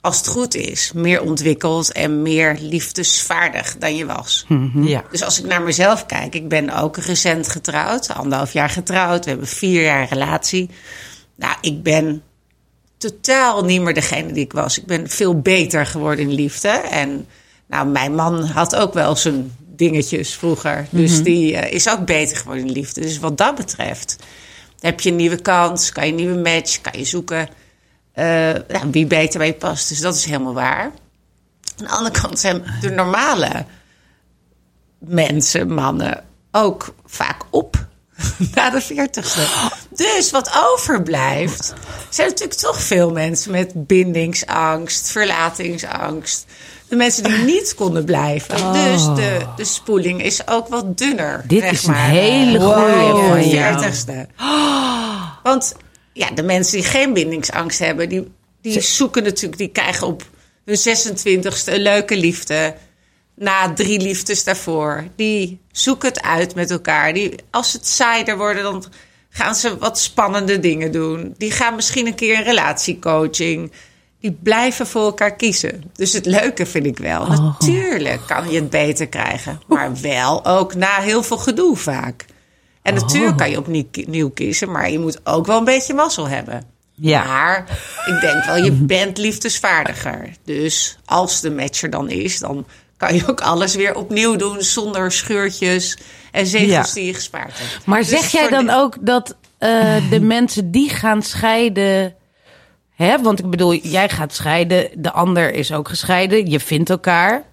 [0.00, 4.46] als het goed is, meer ontwikkeld en meer liefdesvaardig dan je was.
[4.74, 5.04] Ja.
[5.10, 9.30] Dus als ik naar mezelf kijk, ik ben ook recent getrouwd, anderhalf jaar getrouwd, we
[9.30, 10.70] hebben vier jaar relatie.
[11.34, 12.22] Nou, ik ben
[12.96, 14.78] totaal niet meer degene die ik was.
[14.78, 16.68] Ik ben veel beter geworden in liefde.
[16.68, 17.26] En
[17.66, 20.86] nou, mijn man had ook wel zijn dingetjes vroeger.
[20.90, 23.00] Dus die eh, is ook beter geworden in liefde.
[23.00, 24.16] Dus wat dat betreft
[24.80, 27.48] heb je een nieuwe kans, kan je een nieuwe match, kan je zoeken
[28.14, 29.88] nou, wie beter bij je past.
[29.88, 30.84] Dus dat is helemaal waar.
[30.84, 33.64] Aan de andere kant zijn de normale
[34.98, 37.86] mensen, mannen, ook vaak op
[38.54, 39.46] na de veertigste.
[39.90, 41.74] Dus wat overblijft,
[42.08, 46.46] zijn natuurlijk toch veel mensen met bindingsangst, verlatingsangst.
[46.92, 48.72] De mensen die niet konden blijven.
[48.72, 51.44] Dus de, de spoeling is ook wat dunner.
[51.46, 53.92] Dit zeg is een hele goeie voor van je jou.
[53.92, 54.30] 40ste.
[55.42, 55.74] Want
[56.12, 60.22] ja, de mensen die geen bindingsangst hebben, die Die zoeken natuurlijk, die krijgen op
[60.64, 62.74] hun 26e een leuke liefde.
[63.34, 65.04] Na drie liefdes daarvoor.
[65.16, 67.14] Die zoeken het uit met elkaar.
[67.14, 68.84] Die, als het saaier worden, dan
[69.30, 71.34] gaan ze wat spannende dingen doen.
[71.38, 73.72] Die gaan misschien een keer een relatiecoaching.
[74.22, 75.82] Die blijven voor elkaar kiezen.
[75.94, 77.26] Dus het leuke vind ik wel.
[77.26, 79.60] Natuurlijk kan je het beter krijgen.
[79.66, 82.24] Maar wel ook na heel veel gedoe vaak.
[82.82, 84.70] En natuurlijk kan je opnieuw kiezen.
[84.70, 86.64] Maar je moet ook wel een beetje mazzel hebben.
[86.94, 87.24] Ja.
[87.24, 87.64] Maar
[88.06, 90.28] ik denk wel, je bent liefdesvaardiger.
[90.44, 94.62] Dus als de match er dan is, dan kan je ook alles weer opnieuw doen
[94.62, 95.98] zonder scheurtjes
[96.32, 96.94] en zegels Ja.
[96.94, 97.86] die je gespaard hebt.
[97.86, 102.14] Maar Dus zeg jij dan de- ook dat eh, de mensen die gaan scheiden.
[103.02, 103.22] Hè?
[103.22, 107.44] Want ik bedoel, jij gaat scheiden, de ander is ook gescheiden, je vindt elkaar.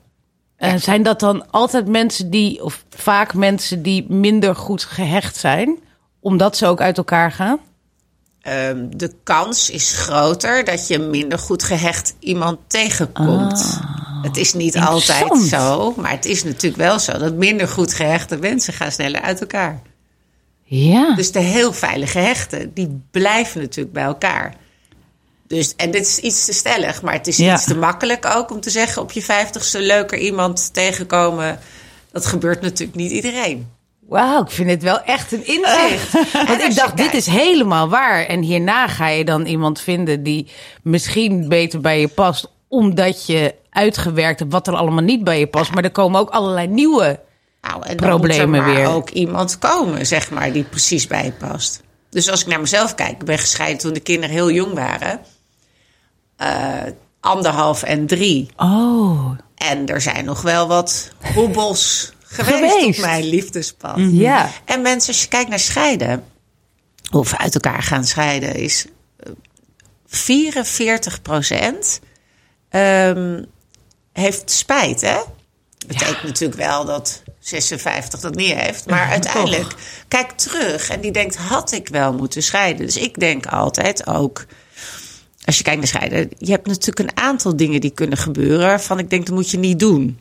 [0.55, 5.79] Eh, zijn dat dan altijd mensen die, of vaak mensen die minder goed gehecht zijn,
[6.19, 7.59] omdat ze ook uit elkaar gaan?
[8.41, 13.79] Ehm, de kans is groter dat je minder goed gehecht iemand tegenkomt.
[14.21, 17.93] het is niet altijd Ah, zo, maar het is natuurlijk wel zo dat minder goed
[17.93, 19.81] gehechte mensen gaan sneller uit elkaar.
[20.63, 21.15] Ja.
[21.15, 24.55] Dus de heel veilige hechten, die blijven natuurlijk bij elkaar.
[25.49, 27.53] Dus, en dit is iets te stellig, maar het is Ja.
[27.53, 31.59] iets te makkelijk ook om te zeggen op je vijftigste leuker iemand tegenkomen.
[32.11, 33.67] Dat gebeurt natuurlijk niet iedereen.
[34.07, 36.11] Wauw, ik vind het wel echt een inzicht.
[36.47, 38.25] Want ik dacht, dit is helemaal waar.
[38.25, 40.47] En hierna ga je dan iemand vinden die
[40.83, 45.47] misschien beter bij je past, omdat je uitgewerkt hebt wat er allemaal niet bij je
[45.47, 45.73] past.
[45.73, 47.19] Maar er komen ook allerlei nieuwe.
[47.61, 48.87] Nou, en dan Problemen moet er maar weer.
[48.87, 51.81] ook iemand komen, zeg maar, die precies bij je past.
[52.09, 55.19] Dus als ik naar mezelf kijk, ik ben gescheiden toen de kinderen heel jong waren.
[56.39, 58.49] Eh, anderhalf en drie.
[58.57, 62.99] Oh, En er zijn nog wel wat hobbels geweest, Geweest.
[62.99, 63.95] op mijn liefdespad.
[63.97, 64.49] ja.
[64.65, 66.23] En mensen, als je kijkt naar scheiden,
[67.11, 68.85] of uit elkaar gaan scheiden, is
[69.19, 69.31] eh,
[70.05, 71.99] 44 procent
[74.13, 75.17] heeft spijt, hè?
[75.87, 78.85] Betekent natuurlijk wel dat 56 dat niet heeft.
[78.89, 79.73] Maar uiteindelijk,
[80.07, 82.85] kijk terug en die denkt, had ik wel moeten scheiden?
[82.85, 84.45] Dus ik denk altijd ook,
[85.49, 88.99] als je kijkt naar scheiden, je hebt natuurlijk een aantal dingen die kunnen gebeuren, waarvan
[88.99, 90.19] ik denk, dat moet je niet doen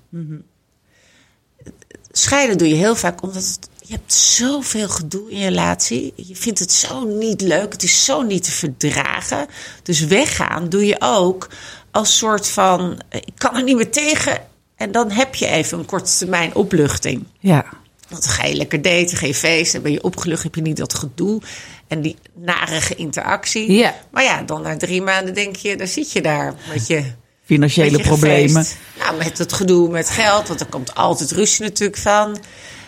[2.19, 6.13] scheiden doe je heel vaak omdat het, je hebt zoveel gedoe in je relatie.
[6.17, 7.73] Je vindt het zo niet leuk.
[7.73, 9.47] Het is zo niet te verdragen.
[9.83, 11.49] Dus weggaan doe je ook
[11.91, 13.01] als soort van...
[13.11, 14.41] Ik kan er niet meer tegen.
[14.77, 17.25] En dan heb je even een korte termijn opluchting.
[17.39, 17.65] Ja.
[18.09, 20.77] Want dan ga je lekker daten, ga je feesten, ben je opgelucht, heb je niet
[20.77, 21.43] dat gedoe
[21.87, 23.73] en die narige interactie.
[23.73, 23.95] Ja.
[24.11, 27.05] Maar ja, dan na drie maanden denk je, dan zit je daar met je
[27.45, 28.65] Financiële met je problemen.
[28.65, 28.77] gefeest.
[28.99, 32.39] Nou, met het gedoe met geld, want er komt altijd ruzie natuurlijk van.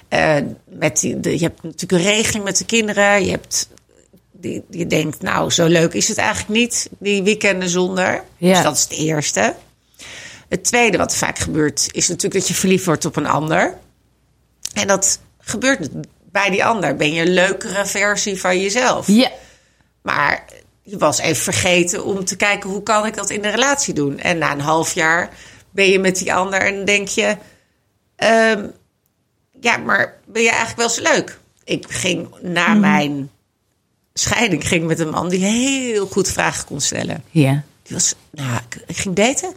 [0.09, 3.25] Eh, met die, de, je hebt natuurlijk een regeling met de kinderen.
[3.25, 3.69] Je, hebt,
[4.33, 8.25] die, je denkt, nou, zo leuk is het eigenlijk niet, die weekenden zonder.
[8.37, 8.55] Ja.
[8.55, 9.55] Dus dat is het eerste.
[10.49, 13.79] Het tweede wat vaak gebeurt, is natuurlijk dat je verliefd wordt op een ander.
[14.73, 15.89] En dat gebeurt
[16.33, 16.97] bij die ander.
[16.97, 19.07] Ben je een leukere versie van jezelf.
[19.07, 19.31] Ja.
[20.03, 20.45] Maar
[20.83, 24.19] je was even vergeten om te kijken hoe kan ik dat in de relatie doen.
[24.19, 25.31] En na een half jaar
[25.71, 27.37] ben je met die ander en denk je...
[28.17, 28.67] ehm,
[29.61, 31.39] ja, maar ben je eigenlijk wel zo leuk?
[31.65, 33.31] Ik ging na mijn
[34.15, 37.25] scheiding ging met een man die heel goed vragen kon stellen.
[37.31, 37.63] Ja.
[37.83, 39.55] Die was, nou, ik, ik ging daten.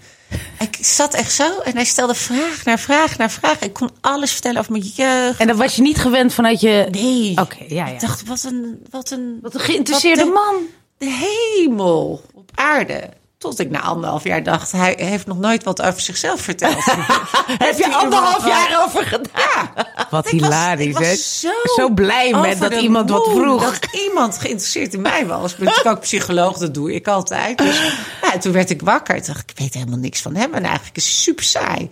[0.60, 3.60] Ik zat echt zo en hij stelde vraag naar vraag naar vraag.
[3.60, 5.40] Ik kon alles vertellen over mijn jeugd.
[5.40, 6.88] En dat was je niet gewend vanuit je...
[6.92, 7.38] Nee.
[7.42, 7.94] Oké, ja, ja.
[7.94, 8.86] Ik dacht, wat een...
[8.90, 10.62] Wat een, Wat een geïnteresseerde wat de- man.
[10.98, 13.10] de hemel op aarde.
[13.44, 16.84] Tot ik na anderhalf jaar dacht, hij heeft nog nooit wat over zichzelf verteld.
[17.66, 19.70] Heb je anderhalf jaar over gedaan?
[20.10, 21.16] Wat Ik hilarisch, hè?
[21.16, 23.62] Zo, Zo blij met dat iemand wat vroeg.
[23.64, 25.52] Dat iemand geïnteresseerd in mij was.
[25.52, 27.58] Ik ben natuurlijk ook psycholoog, dat doe ik altijd.
[27.58, 27.80] Dus
[28.22, 29.16] ja, toen werd ik wakker.
[29.16, 30.54] Toen dacht ik, ik weet helemaal niks van hem.
[30.54, 31.90] En eigenlijk is het super saai.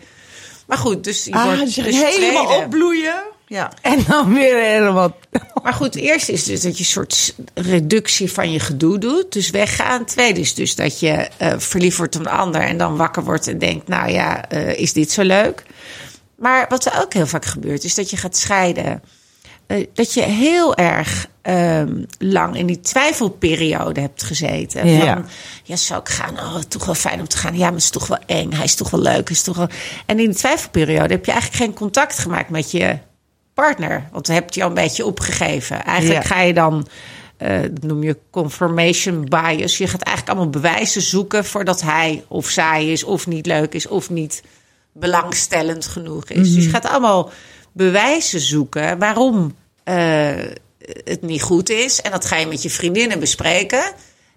[0.67, 3.23] Maar goed, dus je Ah, wordt dus helemaal opbloeien.
[3.51, 3.71] Ja.
[3.81, 5.15] En dan weer helemaal...
[5.63, 9.33] Maar goed, eerst is dus dat je een soort reductie van je gedoe doet.
[9.33, 10.05] Dus weggaan.
[10.05, 13.47] Tweede is dus dat je eh, verliefd wordt op een ander en dan wakker wordt
[13.47, 15.63] en denkt, nou ja, eh, is dit zo leuk?
[16.37, 19.03] Maar wat er ook heel vaak gebeurt, is dat je gaat scheiden.
[19.67, 24.87] Eh, dat je heel erg ehm, lang in die twijfelperiode hebt gezeten.
[24.87, 25.13] Ja.
[25.13, 25.25] Van,
[25.63, 26.39] ja, zou ik gaan?
[26.39, 27.57] Oh, toch wel fijn om te gaan.
[27.57, 28.53] Ja, maar het is toch wel eng.
[28.53, 29.27] Hij is toch wel leuk.
[29.27, 29.67] Hij is toch wel...
[30.05, 32.97] En in die twijfelperiode heb je eigenlijk geen contact gemaakt met je
[33.53, 34.07] partner.
[34.11, 35.83] Want dan heb je al een beetje opgegeven.
[35.83, 36.27] Eigenlijk Ja.
[36.35, 36.87] ga je dan,
[37.37, 39.77] eh, dat noem je confirmation bias.
[39.77, 43.87] Je gaat eigenlijk allemaal bewijzen zoeken voordat hij of zij is, of niet leuk is,
[43.87, 44.43] of niet
[44.93, 46.53] belangstellend genoeg is.
[46.53, 47.31] Dus je gaat allemaal
[47.71, 50.31] bewijzen zoeken waarom eh,
[51.03, 52.01] het niet goed is.
[52.01, 53.83] En dat ga je met je vriendinnen bespreken.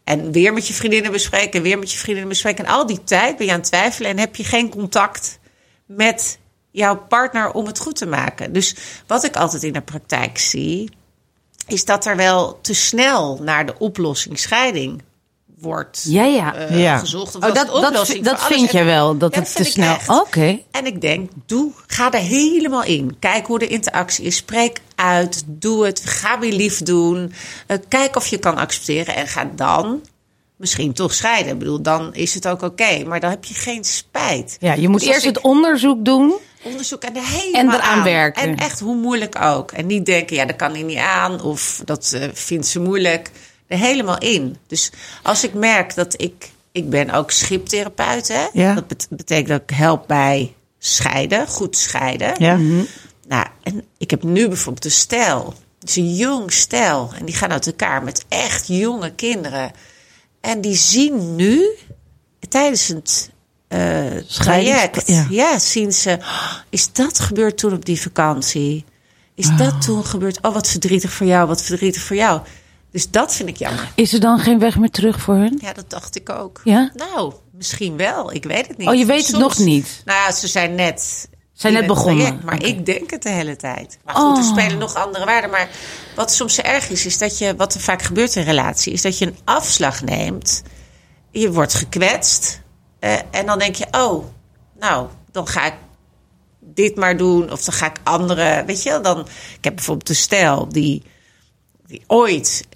[0.05, 2.65] En weer met je vriendinnen bespreken, en weer met je vriendinnen bespreken.
[2.65, 5.39] En al die tijd ben je aan het twijfelen en heb je geen contact
[5.87, 6.39] met
[6.75, 8.53] jouw partner om het goed te maken.
[8.53, 10.91] Dus wat ik altijd in de praktijk zie,
[11.67, 15.03] is dat er wel te snel naar de oplossing scheiding
[15.59, 16.55] wordt Ja, ja.
[16.55, 16.99] eh, Ja.
[16.99, 17.35] gezocht.
[17.37, 17.67] Of Oh, dat,
[18.23, 19.97] dat, vind jij En- wel, dat Ja, het te snel...
[20.07, 20.59] Oké.
[20.71, 23.17] En ik denk, doe, ga er helemaal in.
[23.19, 24.37] Kijk hoe de interactie is.
[24.37, 25.43] Spreek uit.
[25.47, 26.03] Doe het.
[26.05, 27.33] Ga weer lief doen.
[27.67, 29.15] Eh, kijk of je kan accepteren.
[29.15, 30.01] En ga dan
[30.57, 31.53] misschien toch scheiden.
[31.53, 33.05] Ik bedoel, dan is het ook oké.
[33.07, 34.57] Maar dan heb je geen spijt.
[34.61, 36.35] Ja, je moet Dus eerst ik- het onderzoek doen.
[36.65, 38.05] Onderzoek en er helemaal En eraan aan.
[38.05, 38.43] werken.
[38.43, 39.73] En echt hoe moeilijk ook.
[39.73, 41.43] En niet denken, ja, dat kan hij niet aan.
[41.43, 43.31] Of dat eh, vindt ze moeilijk.
[43.67, 44.57] Er helemaal in.
[44.67, 46.53] Dus als ik merk dat ik...
[46.73, 48.47] Ik ben ook schiptherapeut, hè.
[48.53, 48.75] Ja.
[48.75, 51.47] Dat bet- betekent dat ik help bij scheiden.
[51.49, 52.35] Goed scheiden.
[52.39, 52.57] Ja.
[53.29, 55.55] Nou, en ik heb nu bijvoorbeeld een stel.
[55.81, 57.11] Het is een jong stel.
[57.19, 59.73] En die gaan uit elkaar met echt jonge kinderen.
[60.41, 61.69] En die zien nu,
[62.49, 63.31] tijdens het
[63.75, 65.27] eh, traject, ja.
[65.31, 65.59] ja.
[65.59, 66.17] zien ze...
[66.21, 68.85] "Oh, is dat gebeurd toen op die vakantie?
[69.35, 70.39] Is dat toen gebeurd?
[70.43, 72.41] Oh, wat verdrietig voor jou, wat verdrietig voor jou.
[72.91, 73.89] Dus dat vind ik jammer.
[73.95, 75.59] Is er dan geen weg meer terug voor hun?
[75.63, 76.61] Ja, dat dacht ik ook.
[76.65, 76.91] Ja?
[76.95, 78.33] Nou, misschien wel.
[78.33, 78.89] Ik weet het niet.
[78.89, 80.03] Oh, je weet het nog niet?
[80.05, 81.29] Nou ja, ze zijn net...
[81.53, 82.25] Zijn net begonnen.
[82.25, 83.99] traject, maar ik denk het de hele tijd.
[84.05, 84.51] Maar goed, er Oh.
[84.51, 85.51] spelen nog andere waarden.
[85.51, 85.69] Maar
[86.17, 87.57] wat soms erg is, is dat je...
[87.57, 90.63] Wat er vaak gebeurt in relatie, is dat je een afslag neemt.
[91.31, 92.61] Je wordt gekwetst.
[93.05, 94.25] Eh, en dan denk je, oh,
[94.79, 95.75] nou, dan ga ik
[96.61, 97.53] dit maar doen.
[97.53, 98.63] Of dan ga ik andere...
[98.67, 99.21] Weet je wel, dan...
[99.59, 101.03] Ik heb bijvoorbeeld een stel die,
[101.87, 102.67] die ooit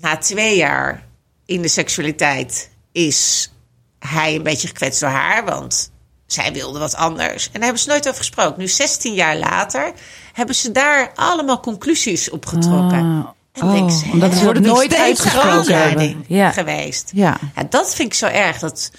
[0.00, 1.06] na twee jaar
[1.46, 3.50] in de seksualiteit is
[3.98, 5.90] hij een beetje gekwetst door haar, want
[6.26, 7.44] zij wilde wat anders.
[7.46, 8.60] En daar hebben ze nooit over gesproken.
[8.60, 9.92] Nu, 16 jaar later,
[10.32, 12.98] hebben ze daar allemaal conclusies op getrokken.
[12.98, 16.24] Ah, en ze, oh, omdat ze is nooit uitgesproken hebben.
[16.26, 16.50] Ja.
[16.50, 17.10] geweest.
[17.14, 17.38] Ja.
[17.54, 18.58] Ja, dat vind ik zo erg.
[18.58, 18.90] Dat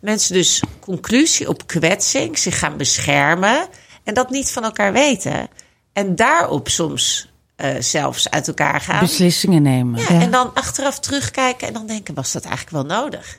[0.00, 3.66] mensen dus conclusie op kwetsing zich gaan beschermen.
[4.04, 5.48] En dat niet van elkaar weten.
[5.92, 9.00] En daarop soms eh, zelfs uit elkaar gaan.
[9.00, 10.00] Beslissingen nemen.
[10.00, 13.38] Ja, En dan achteraf terugkijken en dan denken, was dat eigenlijk wel nodig?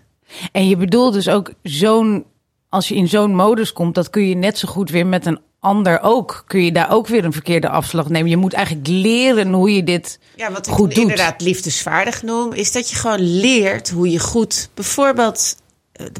[0.51, 2.25] En je bedoelt dus ook zo'n...
[2.69, 5.39] Als je in zo'n modus komt, dat kun je net zo goed weer met een
[5.59, 6.43] ander ook.
[6.47, 8.29] Kun je daar ook weer een verkeerde afslag nemen.
[8.29, 10.97] Je moet eigenlijk leren hoe je dit Ja, wat ik goed doet.
[10.97, 15.55] inderdaad liefdesvaardig noem, is dat je gewoon leert hoe je goed, bijvoorbeeld,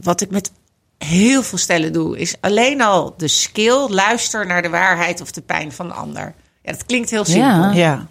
[0.01, 0.51] wat ik met
[0.97, 5.41] heel veel stellen doe, is alleen al de skill, luister naar de waarheid of de
[5.41, 6.33] pijn van de ander.
[6.61, 7.43] Ja, dat klinkt heel simpel.
[7.49, 7.71] Ja.
[7.71, 8.07] Ja.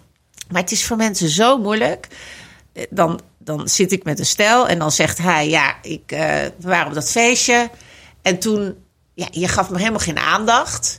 [0.49, 2.07] Maar het is voor mensen zo moeilijk.
[2.73, 6.19] Eh, Dan, dan zit ik met een stel en dan zegt hij: Ja, ik, eh,
[6.57, 7.69] we waren op dat feestje.
[8.21, 8.75] En toen,
[9.13, 10.97] ja, je gaf me helemaal geen aandacht.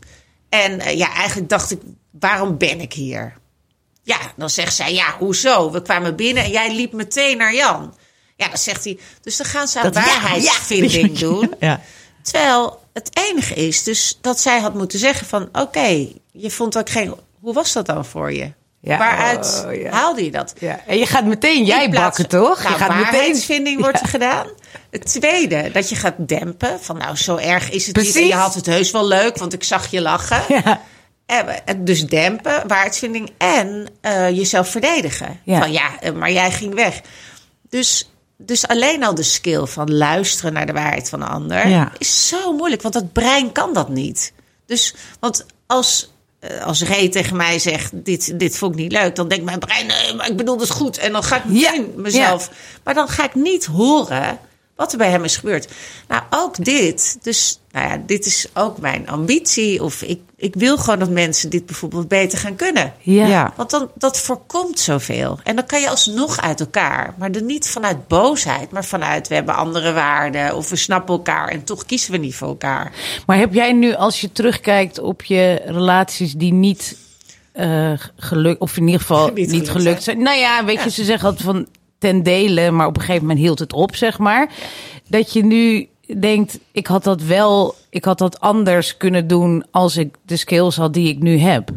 [0.49, 1.81] En eh, ja, eigenlijk dacht ik:
[2.11, 3.33] Waarom ben ik hier?
[4.03, 5.71] Ja, dan zegt zij: Ja, hoezo?
[5.71, 7.95] We kwamen binnen en jij liep meteen naar Jan.
[8.41, 8.99] Ja, dan zegt hij.
[9.23, 11.55] Dus dan gaan ze aan waarheidsvinding doen.
[11.61, 11.81] Ja.
[12.23, 15.49] Terwijl het enige is dus dat zij had moeten zeggen van...
[15.53, 17.15] oké, je vond ook geen...
[17.41, 18.53] Hoe was dat dan voor je?
[18.81, 19.91] Ja, Waaruit oh, ja.
[19.91, 20.55] haalde je dat?
[20.59, 22.63] Ja, en je gaat meteen jij plaats- bakken, toch?
[22.63, 23.13] Nou, je gaat meteen.
[23.13, 24.47] waarheidsvinding wordt er gedaan.
[24.91, 26.81] Het tweede, dat je gaat dempen.
[26.81, 28.17] Van nou, zo erg is het niet.
[28.17, 30.43] En je had het heus wel leuk, want ik zag je lachen.
[30.49, 30.81] Ja.
[31.65, 35.41] En, dus dempen, waarheidsvinding en eh, jezelf verdedigen.
[35.45, 35.59] Ja.
[35.59, 37.01] Van ja, eh, maar jij ging weg.
[37.69, 38.10] Dus,
[38.47, 41.93] dus alleen al de skill van luisteren naar de waarheid van de ander Ja.
[41.99, 44.33] is zo moeilijk, want dat brein kan dat niet.
[44.67, 49.17] Dus, want als, eh, als Ray tegen mij zegt: dit, dit vond ik niet leuk,
[49.17, 50.99] dan denkt mijn brein: nee, maar ik bedoel het goed.
[50.99, 52.51] En dan ga ik meteen mezelf.
[52.85, 54.39] Maar dan ga ik niet horen
[54.81, 55.69] wat er bij hem is gebeurd.
[56.09, 57.19] Nou, ook dit.
[57.23, 59.83] Dus, nou ja, dit is ook mijn ambitie.
[59.83, 62.93] Of ik, ik wil gewoon dat mensen dit bijvoorbeeld beter gaan kunnen.
[63.01, 63.27] Ja.
[63.27, 63.53] Ja.
[63.57, 65.39] Want dan, dat voorkomt zoveel.
[65.45, 67.15] En dan kan je alsnog uit elkaar.
[67.19, 70.57] Maar dan niet vanuit boosheid, maar vanuit we hebben andere waarden.
[70.57, 72.93] Of we snappen elkaar en toch kiezen we niet voor elkaar.
[73.27, 76.97] Maar heb jij nu, als je terugkijkt op je relaties die niet
[77.53, 80.23] eh gelukt, of in ieder geval Niet niet, gelukt gelukt zijn.
[80.23, 81.67] Nou ja, weet je, ze zeggen altijd van
[82.01, 84.51] ten dele, maar op een gegeven moment hield het op, zeg maar.
[85.09, 85.89] Dat je nu
[86.21, 90.77] denkt, ik had dat wel, ik had dat anders kunnen doen als ik de skills
[90.77, 91.71] had die ik nu heb.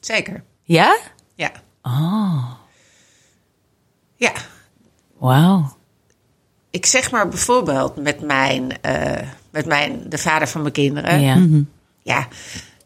[0.00, 0.42] Zeker.
[0.62, 0.98] Ja?
[1.34, 1.50] Ja.
[1.82, 2.44] Oh,
[4.16, 4.32] Ja.
[5.18, 5.76] wauw.
[6.70, 11.20] Ik zeg maar bijvoorbeeld met mijn, eh, met mijn de vader van mijn kinderen.
[11.20, 11.46] Ja.
[12.02, 12.28] Ja,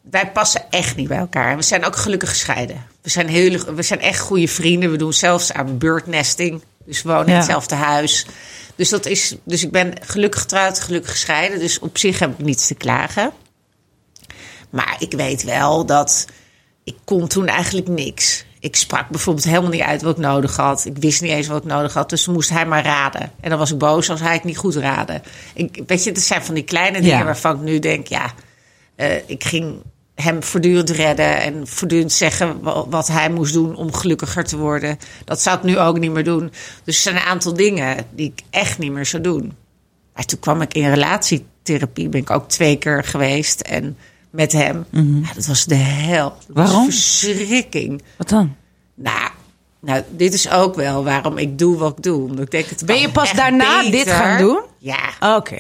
[0.01, 1.51] wij passen echt niet bij elkaar.
[1.51, 2.85] En we zijn ook gelukkig gescheiden.
[3.03, 4.91] We zijn, heel, we zijn echt goede vrienden.
[4.91, 6.63] We doen zelfs aan birdnesting.
[6.91, 8.27] Dus we wonen in hetzelfde huis.
[8.77, 11.59] Dus, dat is, dus ik ben gelukkig getrouwd, gelukkig gescheiden.
[11.59, 13.33] Dus op zich heb ik niets te klagen.
[14.71, 16.27] Maar ik weet wel dat
[16.85, 18.45] ik kon toen eigenlijk niks.
[18.61, 20.85] ik sprak bijvoorbeeld helemaal niet uit wat ik nodig had.
[20.85, 22.11] Ik wist niet eens wat ik nodig had.
[22.11, 23.33] Dus moest hij maar raden.
[23.41, 25.21] En dan was ik boos als hij het niet goed raadde.
[25.55, 27.25] Ik, weet je, het zijn van die kleine dingen Ja.
[27.25, 28.33] waarvan ik nu denk, ja,
[28.97, 29.83] eh, ik ging
[30.23, 34.99] hem voortdurend redden en voortdurend zeggen wa- wat hij moest doen om gelukkiger te worden.
[35.25, 36.53] Dat zou ik nu ook niet meer doen.
[36.85, 39.53] Dus er zijn een aantal dingen die ik echt niet meer zou doen.
[40.15, 43.97] Maar toen kwam ik in relatietherapie, ben ik ook twee keer geweest en
[44.31, 44.85] met hem.
[44.91, 46.29] Ja, dat was de hel.
[46.47, 46.85] Dat Waarom?
[46.85, 48.03] verschrikking.
[48.17, 48.55] Wat dan?
[48.95, 49.31] Nou,
[49.81, 52.23] nou, dit is ook wel waarom ik doe wat ik doe.
[52.23, 54.61] Omdat ik denk, het Ben je pas daarna dit gaan doen?
[54.79, 55.37] Ja.
[55.37, 55.59] Oké.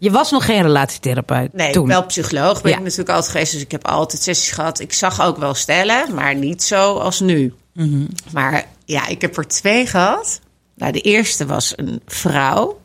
[0.00, 1.86] Je was nog geen relatietherapeut Nee, toen.
[1.86, 2.76] wel psycholoog ben Ja.
[2.76, 3.52] ik natuurlijk altijd geweest.
[3.52, 4.80] Dus ik heb altijd sessies gehad.
[4.80, 7.54] Ik zag ook wel stellen, maar niet zo als nu.
[7.74, 8.04] Mhm.
[8.32, 10.40] Maar ja, ik heb er twee gehad.
[10.76, 12.80] Nou, de eerste was een vrouw.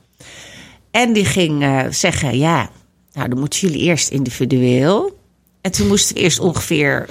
[0.91, 2.69] En die ging eh, zeggen, ja,
[3.13, 5.17] nou dan moeten jullie eerst individueel.
[5.61, 7.09] En toen moesten we eerst ongeveer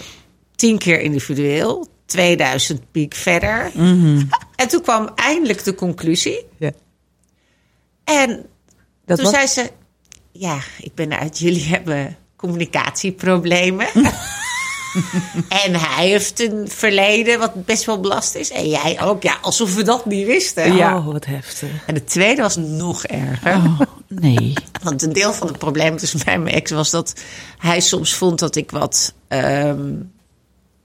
[0.57, 1.87] tien keer individueel.
[2.07, 3.71] 2000 piek verder.
[4.57, 6.45] En toen kwam eindelijk de conclusie.
[6.59, 6.71] Ja.
[8.05, 8.47] En
[9.07, 9.71] Dat toen was- zei ze:
[10.33, 11.39] Ja, ik ben uit.
[11.39, 13.87] Jullie hebben communicatieproblemen.
[15.65, 18.51] en hij heeft een verleden wat best wel belast is.
[18.51, 19.23] En jij ook.
[19.23, 20.75] Ja, alsof we dat niet wisten.
[20.77, 20.97] Ja.
[20.97, 21.71] Oh, wat heftig.
[21.87, 23.61] En de tweede was nog erger.
[24.09, 24.53] Nee.
[24.83, 27.23] Want een deel van het probleem tussen mij en mijn ex was dat
[27.59, 29.15] hij soms vond dat ik wat.
[29.29, 29.93] ehm,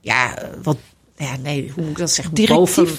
[0.00, 0.76] ja, wat.
[1.16, 2.34] Ja, nee, hoe moet ik dat zeggen?
[2.34, 2.76] Directief?
[2.76, 2.98] Boven,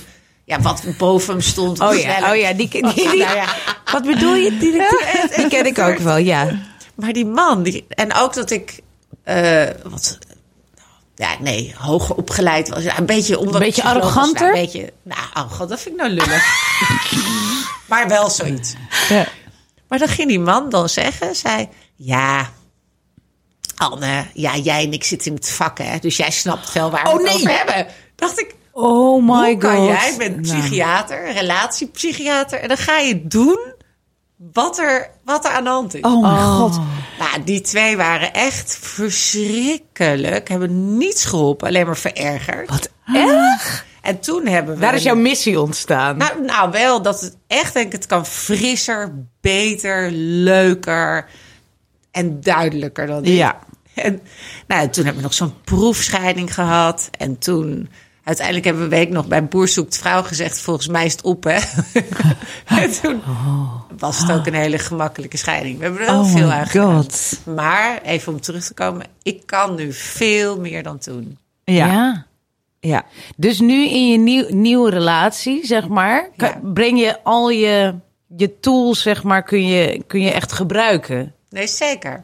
[0.52, 1.80] ja, wat boven hem stond.
[1.80, 3.56] Oh ja, oh ja, die, die, die- Nou ja,
[3.92, 4.58] Wat bedoel je?
[4.58, 4.72] Die,
[5.36, 6.60] die, ken ik ook wel, ja.
[6.96, 8.80] Maar die man, die, en ook dat ik.
[9.24, 10.18] eh, wat,
[11.16, 12.84] ja, nee, hoger opgeleid was.
[12.84, 14.42] Ja, een beetje, omdat Een beetje was, arroganter?
[14.48, 16.44] nou, een beetje, nou, arrogant, dat vind ik nou lullig.
[17.90, 18.74] maar wel zoiets.
[19.10, 19.28] ja.
[19.88, 22.50] Maar dan ging die man dan zeggen, zei, ja,
[23.76, 27.04] Anne, ja, jij en ik zitten in het vak, hè, dus jij snapt wel waar
[27.04, 27.34] we Oh, het nee.
[27.36, 27.88] over hebben.
[28.16, 29.60] Dacht ik, Oh my hoe god.
[29.60, 30.42] kan jij met Nou.
[30.42, 33.74] psychiater, relatiepsychiater, en dan ga je doen
[34.54, 36.02] wat er, wat er aan de hand is.
[36.02, 36.80] Oh mijn god.
[37.20, 40.48] Nou, die twee waren echt verschrikkelijk.
[40.50, 42.70] Hebben niets geholpen, alleen maar verergerd.
[42.70, 43.86] Wat erg.
[44.02, 44.82] En toen hebben we.
[44.82, 46.18] Daar is jouw missie ontstaan.
[46.18, 51.26] Nou, nou, wel dat het echt, denk ik, het kan frisser, beter, leuker
[52.12, 53.34] en duidelijker dan dit.
[53.34, 53.60] Ja.
[53.94, 54.22] En
[54.68, 57.10] nou, toen hebben we nog zo'n proefscheiding gehad.
[57.18, 57.90] En toen,
[58.38, 61.22] uiteindelijk hebben we een week nog bij Boer Zoekt Vrouw gezegd: volgens mij is het
[61.22, 61.60] op, hè?
[62.84, 63.22] en toen
[63.98, 65.78] was het ook een hele gemakkelijke scheiding.
[65.78, 67.40] We hebben er wel Oh veel aan god.
[67.56, 71.38] Maar even om terug te komen, ik kan nu veel meer dan toen.
[71.64, 71.86] Ja.
[71.86, 72.26] ja.
[72.80, 73.04] ja.
[73.36, 76.60] Dus nu in je nieuw, nieuwe relatie, zeg maar, kan- Ja.
[76.74, 77.96] breng je al je,
[78.38, 81.34] je tools, zeg maar, kun je, kun je echt gebruiken.
[81.50, 82.24] Nee, zeker.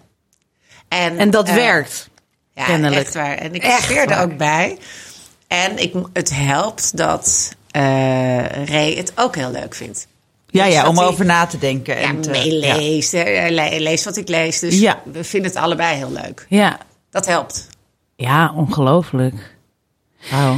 [0.88, 2.10] En, En dat eh, werkt.
[2.54, 3.02] Ja, Kennelijk.
[3.02, 3.36] echt waar.
[3.38, 4.22] En ik Echt waar.
[4.24, 4.78] ook bij.
[5.48, 10.08] En ik, het helpt dat eh Ray het ook heel leuk vindt.
[10.50, 12.00] Ja, Dus ja, dat om hij- over na te denken.
[12.00, 13.12] Ja, en te- meeleest.
[13.12, 13.20] hè.
[13.20, 14.60] Hij le- leest wat ik lees.
[14.60, 15.02] Dus Ja.
[15.12, 16.46] we vinden het allebei heel leuk.
[16.50, 16.78] Ja.
[17.10, 17.68] Dat helpt.
[18.16, 19.56] Ja, ongelooflijk.
[20.20, 20.38] Ja.
[20.38, 20.58] Wauw.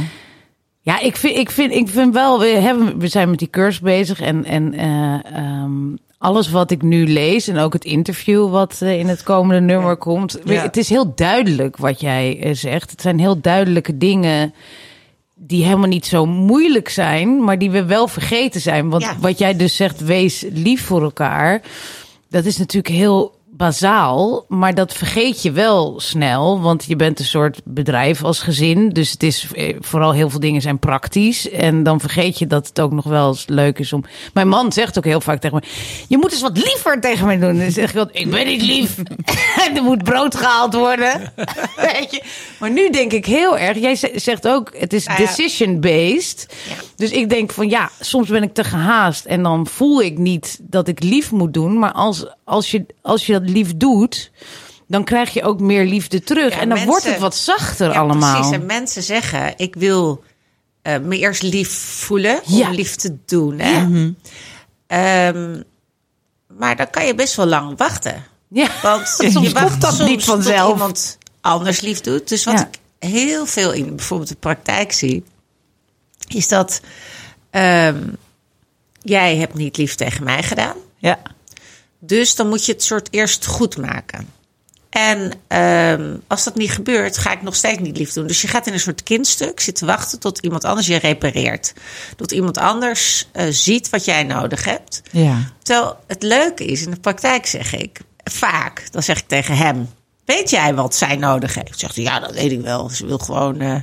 [0.80, 3.80] Ja, ik vind, ik vind, ik vind wel, we, hebben, we zijn met die cursus
[3.80, 8.78] bezig en, en eh, ehm, alles wat ik nu lees en ook het interview wat
[8.80, 10.38] eh, in het komende nummer komt.
[10.44, 10.62] Ja.
[10.62, 12.90] Het is heel duidelijk wat jij eh, zegt.
[12.90, 14.54] Het zijn heel duidelijke dingen
[15.34, 18.88] die helemaal niet zo moeilijk zijn, maar die we wel vergeten zijn.
[18.90, 19.16] Want Ja.
[19.20, 21.62] wat jij dus zegt, wees lief voor elkaar.
[22.28, 27.24] Dat is natuurlijk heel bazaal, maar dat vergeet je wel snel, want je bent een
[27.24, 31.82] soort bedrijf als gezin, dus het is eh, vooral heel veel dingen zijn praktisch en
[31.82, 34.04] dan vergeet je dat het ook nog wel eens leuk is om.
[34.34, 35.68] Mijn man zegt ook heel vaak tegen me:
[36.08, 38.96] "Je moet eens wat liever tegen mij doen." Dan zeg ik "Ik ben niet lief.
[39.76, 41.32] er moet brood gehaald worden."
[41.92, 42.22] Weet je?
[42.58, 43.78] Maar nu denk ik heel erg.
[43.78, 45.26] Jij ze- zegt ook: het is Nou ja.
[45.26, 46.46] decision based.
[46.68, 46.74] Ja.
[46.96, 50.58] Dus ik denk van ja, soms ben ik te gehaast en dan voel ik niet
[50.62, 51.78] dat ik lief moet doen.
[51.78, 54.30] Maar als, als, je, als je dat lief doet,
[54.88, 56.52] dan krijg je ook meer liefde terug.
[56.54, 58.34] Ja, en dan mensen- wordt het wat zachter Ja, allemaal.
[58.34, 58.52] Precies.
[58.52, 60.24] En mensen zeggen, ik wil
[60.82, 62.68] eh, me eerst lief voelen Ja.
[62.68, 63.58] om lief te doen.
[63.58, 64.12] Hè?
[64.86, 65.62] Ehm,
[66.58, 68.24] maar dan kan je best wel lang wachten.
[68.48, 70.72] Ja, Want soms je wacht dat soms niet vanzelf.
[70.72, 72.28] iemand anders lief doet.
[72.28, 75.24] Dus wat ik heel veel in bijvoorbeeld de praktijk zie,
[76.28, 76.80] is dat
[77.50, 78.02] ehm,
[79.02, 80.76] jij hebt niet lief tegen mij gedaan.
[80.96, 81.18] Ja.
[82.00, 84.28] Dus dan moet je het soort eerst goed maken.
[84.90, 88.26] En ehm, als dat niet gebeurt, ga ik nog steeds niet lief doen.
[88.26, 91.72] Dus je gaat in een soort kindstuk zitten wachten tot iemand anders je repareert.
[92.16, 95.02] Tot iemand anders eh, ziet wat jij nodig hebt.
[95.10, 95.52] Ja.
[95.62, 99.88] Terwijl het leuke is, in de praktijk zeg ik vaak, dan zeg ik tegen hem:
[100.24, 101.78] Weet jij wat zij nodig heeft?
[101.78, 102.88] Zegt hij: Ja, dat weet ik wel.
[102.88, 103.60] Ze wil gewoon.
[103.60, 103.76] eh,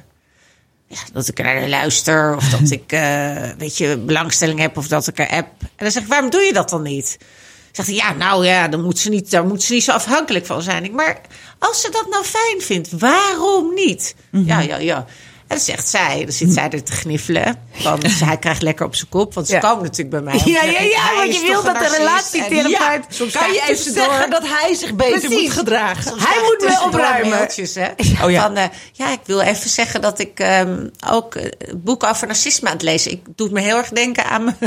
[0.88, 2.36] ja, dat ik naar luister.
[2.36, 4.78] Of dat ik, eh, weet je, belangstelling heb.
[4.78, 5.61] Of dat ik er app.
[5.61, 7.18] En dan zeg ik, waarom doe je dat dan niet?
[7.72, 10.45] Zegt hij, ja, nou ja, dan moet ze niet, daar moet ze niet zo afhankelijk
[10.45, 10.84] van zijn.
[10.84, 11.22] Ik, maar
[11.59, 14.15] als ze dat nou fijn vindt, waarom niet?
[14.32, 15.05] Ja, ja, ja.
[15.48, 17.56] En dan zegt zij, dan zit zij er te gniffelen.
[17.84, 19.34] Want hij krijgt lekker op zijn kop.
[19.34, 19.60] Want ze Ja.
[19.60, 20.41] komen natuurlijk bij mij.
[20.45, 24.04] Ja, ja, ja, want je wil dat de relatietherapeut- ja, soms Kan je even tussendoor-
[24.04, 25.41] zeggen dat hij zich beter Precies.
[25.48, 26.04] moet gedragen?
[26.04, 27.30] Soms Hij moet me opruimen.
[27.30, 27.88] mailtjes, hè?
[28.24, 28.41] Oh ja.
[28.41, 32.68] Van, eh, ja, ik wil even zeggen dat ik ehm, ook eh, boeken over narcisme
[32.68, 33.12] aan het lezen.
[33.12, 34.58] Ik doe me heel erg denken aan mijn...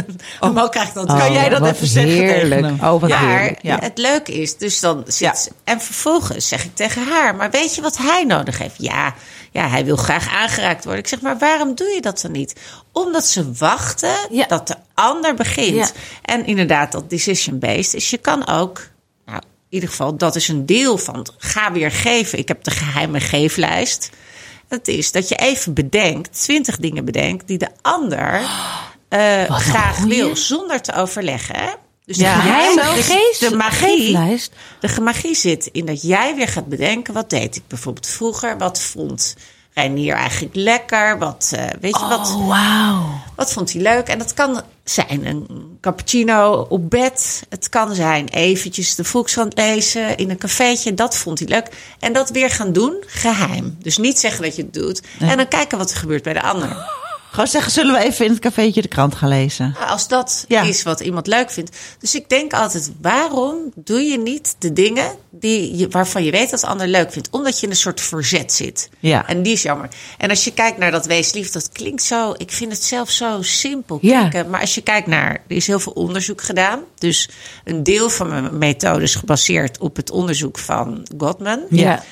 [0.40, 2.60] Oh, Mo krijgt dat Kan jij dat wat even zeggen tegen heerlijk.
[2.62, 2.74] hem?
[2.74, 3.58] Oh, wat maar heerlijk.
[3.62, 3.78] ja.
[3.80, 5.34] het leuke is, dus dan zit Ja.
[5.34, 8.74] ze- En vervolgens zeg ik tegen haar, maar weet je wat hij nodig heeft?
[8.78, 9.14] Ja,
[9.50, 11.02] ja, hij wil graag aangeraakt worden.
[11.02, 12.60] Ik zeg, maar waarom doe je dat dan niet?
[12.92, 14.46] Omdat ze wachten Ja.
[14.46, 15.74] dat de ander begint.
[15.76, 15.88] Ja.
[16.22, 17.92] En inderdaad, dat decision-based.
[17.92, 18.88] Dus je kan ook,
[19.26, 22.38] nou, in ieder geval, dat is een deel van het ga weer geven.
[22.38, 24.10] Ik heb de geheime geeflijst.
[24.68, 28.40] Dat is dat je even bedenkt, twintig dingen bedenkt die de ander
[29.08, 31.76] eh, graag wil, zonder te overleggen.
[32.10, 32.34] Dus Ja.
[32.34, 34.18] de Geheime geest, de magie,
[34.80, 38.58] de magie zit in dat jij weer gaat bedenken: wat deed ik bijvoorbeeld vroeger?
[38.58, 39.36] Wat vond
[39.74, 41.18] Reinier eigenlijk lekker?
[41.18, 43.20] Wat, eh, weet je, wat, Oh, wauw.
[43.36, 44.08] wat vond hij leuk?
[44.08, 45.46] En dat kan zijn een
[45.80, 47.42] cappuccino op bed.
[47.48, 50.94] Het kan zijn eventjes de Volkskrant lezen in een cafeetje.
[50.94, 51.68] Dat vond hij leuk.
[51.98, 53.76] En dat weer gaan doen, geheim.
[53.82, 55.02] Dus niet zeggen dat je het doet.
[55.20, 56.99] En dan kijken wat er gebeurt bij de ander.
[57.30, 59.74] Gewoon zeggen, zullen we even in het cafeetje de krant gaan lezen?
[59.88, 60.62] Als dat Ja.
[60.62, 61.76] is wat iemand leuk vindt.
[61.98, 66.50] Dus ik denk altijd, waarom doe je niet de dingen die je, waarvan je weet
[66.50, 67.30] dat de ander leuk vindt?
[67.30, 68.90] Omdat je in een soort verzet zit.
[68.98, 69.26] Ja.
[69.26, 69.88] En die is jammer.
[70.18, 73.10] En als je kijkt naar dat wees lief, dat klinkt zo, ik vind het zelf
[73.10, 74.30] zo simpel Ja.
[74.48, 76.80] Maar als je kijkt naar, er is heel veel onderzoek gedaan.
[76.98, 77.28] Dus
[77.64, 81.60] een deel van mijn methode is gebaseerd op het onderzoek van Gottman.
[81.70, 82.02] Ja.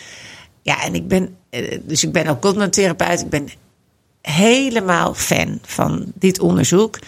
[0.62, 3.21] Ja, en ik ben, eh, dus ik ben ook Gottman-therapeut.
[3.21, 3.49] Ik ben
[4.31, 6.99] helemaal fan van dit onderzoek.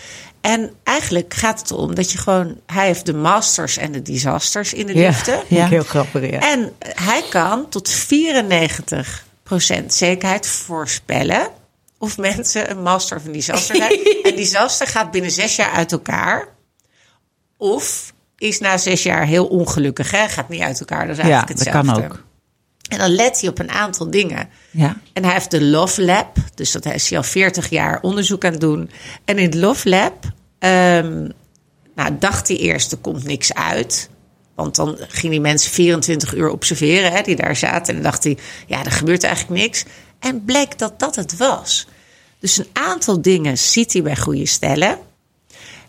[0.41, 2.61] En eigenlijk gaat het erom dat je gewoon...
[2.67, 5.43] Hij heeft de masters en de disasters in de liefde.
[5.49, 5.67] Ja.
[5.67, 6.39] Heel grappig, ja.
[6.39, 11.49] En hij kan tot 94% zekerheid voorspellen...
[11.99, 14.01] of mensen een master of een disaster zijn.
[14.23, 16.49] en disaster gaat binnen zes jaar uit elkaar.
[17.57, 20.11] Of is na zes jaar heel ongelukkig.
[20.11, 20.29] Hè?
[20.29, 22.03] Gaat niet uit elkaar, dat is Ja, eigenlijk dat hetzelfde.
[22.03, 22.25] kan ook.
[22.91, 24.49] En dan let hij op een aantal dingen.
[24.71, 24.97] Ja.
[25.13, 26.37] En hij heeft de Love Lab.
[26.55, 28.91] Dus dat is hij al 40 jaar onderzoek aan het doen.
[29.25, 30.25] En in het Love Lab
[30.59, 31.29] ehm,
[31.95, 34.11] nou, dacht hij eerst, er komt niks uit.
[34.55, 37.87] Want dan ging die mensen 24 uur observeren hè, die daar zaten.
[37.87, 39.85] En dan dacht hij, ja, er gebeurt eigenlijk niks.
[40.19, 41.87] En bleek dat dat het was.
[42.39, 44.99] Dus een aantal dingen ziet hij bij goede stellen.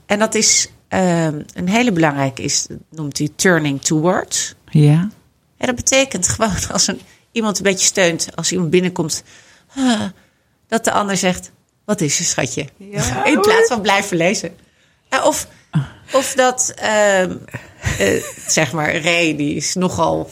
[0.05, 4.55] En dat is ehm, een hele belangrijke, is, noemt hij turning towards.
[4.69, 5.09] Ja.
[5.61, 7.01] En dat betekent gewoon als een,
[7.31, 9.23] iemand een beetje steunt, als iemand binnenkomt,
[9.75, 10.01] ah,
[10.67, 11.51] dat de ander zegt:
[11.85, 12.65] Wat is er, schatje?
[13.23, 14.55] In plaats van blijven lezen.
[15.23, 15.47] Of,
[16.13, 17.35] of dat, ehm,
[17.99, 20.31] eh, zeg maar, Ray, die is nogal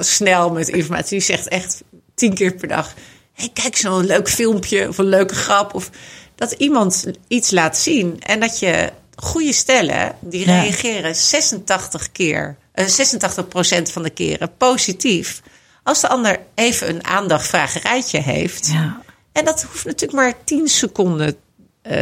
[0.00, 1.82] snel met informatie, die zegt echt
[2.14, 2.94] tien keer per dag:
[3.32, 5.74] hey, Kijk, zo'n leuk filmpje of een leuke grap.
[5.74, 5.90] Of
[6.34, 10.60] dat iemand iets laat zien en dat je goede stellen, die Ja.
[10.60, 15.42] reageren 86 keer, 86% van de keren positief.
[15.82, 18.66] Als de ander even een aandachtvragerijtje heeft.
[18.66, 19.02] Ja.
[19.32, 21.36] En dat hoeft natuurlijk maar 10 seconden
[21.82, 22.00] eh,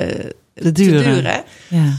[0.54, 1.04] Te duren.
[1.04, 1.44] duren.
[1.68, 1.92] Ja.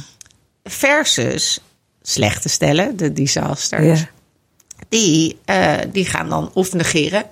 [0.64, 1.60] Versus
[2.02, 4.00] slechte stellen, de disasters.
[4.00, 4.10] Ja.
[4.90, 7.24] Die, eh, die gaan dan of negeren.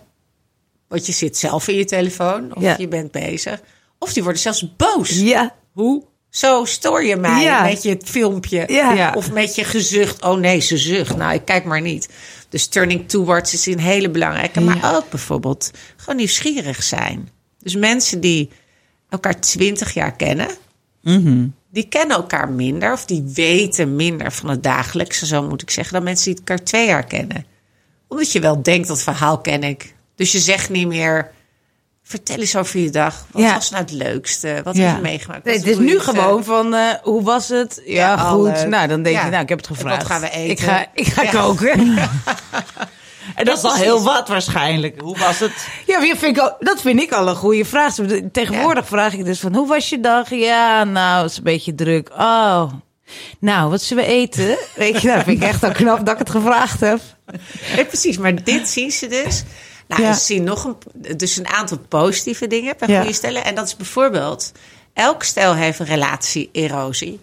[0.88, 2.56] Want je zit zelf in je telefoon.
[2.56, 3.62] Of je bent bezig.
[3.98, 5.10] Of die worden zelfs boos.
[5.10, 5.56] Ja.
[5.72, 6.04] Hoe?
[6.34, 7.64] Zo stoor je mij Ja.
[7.64, 8.64] met je filmpje.
[8.68, 9.14] Ja.
[9.16, 10.22] Of met je gezucht.
[10.22, 11.16] Oh nee, ze zucht.
[11.18, 12.10] Nou, ik kijk maar niet.
[12.50, 14.62] Dus turning towards is een hele belangrijke.
[14.62, 17.30] Maar ook bijvoorbeeld gewoon nieuwsgierig zijn.
[17.60, 18.50] Dus mensen die
[19.10, 20.48] elkaar twintig jaar kennen.
[21.72, 22.92] Die kennen elkaar minder.
[22.92, 25.94] Of die weten minder van het dagelijkse, zo moet ik zeggen.
[25.94, 27.46] Dan mensen die elkaar twee jaar kennen.
[28.08, 29.96] Omdat je wel denkt, dat verhaal ken ik.
[30.16, 31.32] Dus je zegt niet meer...
[32.14, 33.26] Vertel eens over je dag.
[33.32, 33.53] Wat Ja.
[33.53, 34.61] was nou het leukste?
[34.64, 34.84] Wat Ja.
[34.88, 35.43] heb je meegemaakt?
[35.45, 37.82] Nee, het is nu gewoon van, eh, hoe was het?
[37.86, 38.68] Ja, Ja, goed.
[38.68, 39.24] Nou, dan denk Ja.
[39.26, 39.97] je, nou, ik heb het gevraagd.
[39.97, 40.49] wat gaan we eten?
[40.51, 41.30] Ik ga, ik ga Ja.
[41.32, 41.80] koken.
[43.36, 45.01] En dat is al heel wat waarschijnlijk.
[45.01, 45.51] Hoe was het?
[45.86, 47.95] Ja, vind, ik al, dat vind ik al een goede vraag.
[48.32, 50.30] Tegenwoordig vraag ik dus van, hoe was je dag?
[50.30, 52.09] Ja, nou, het is een beetje druk.
[52.18, 52.64] Oh,
[53.39, 54.57] nou, wat zullen we eten?
[54.76, 56.99] Weet je, nou, dat vind ik echt al knap dat ik het gevraagd heb.
[57.76, 59.43] Nee, precies, maar dit zien ze dus.
[59.98, 60.14] Nou, Ja.
[60.14, 60.78] ze zien nog een,
[61.18, 63.00] dus een aantal positieve dingen bij Ja.
[63.00, 63.44] goede stellen.
[63.44, 64.52] En dat is bijvoorbeeld,
[64.94, 67.20] elk stel heeft een relatie-erosie.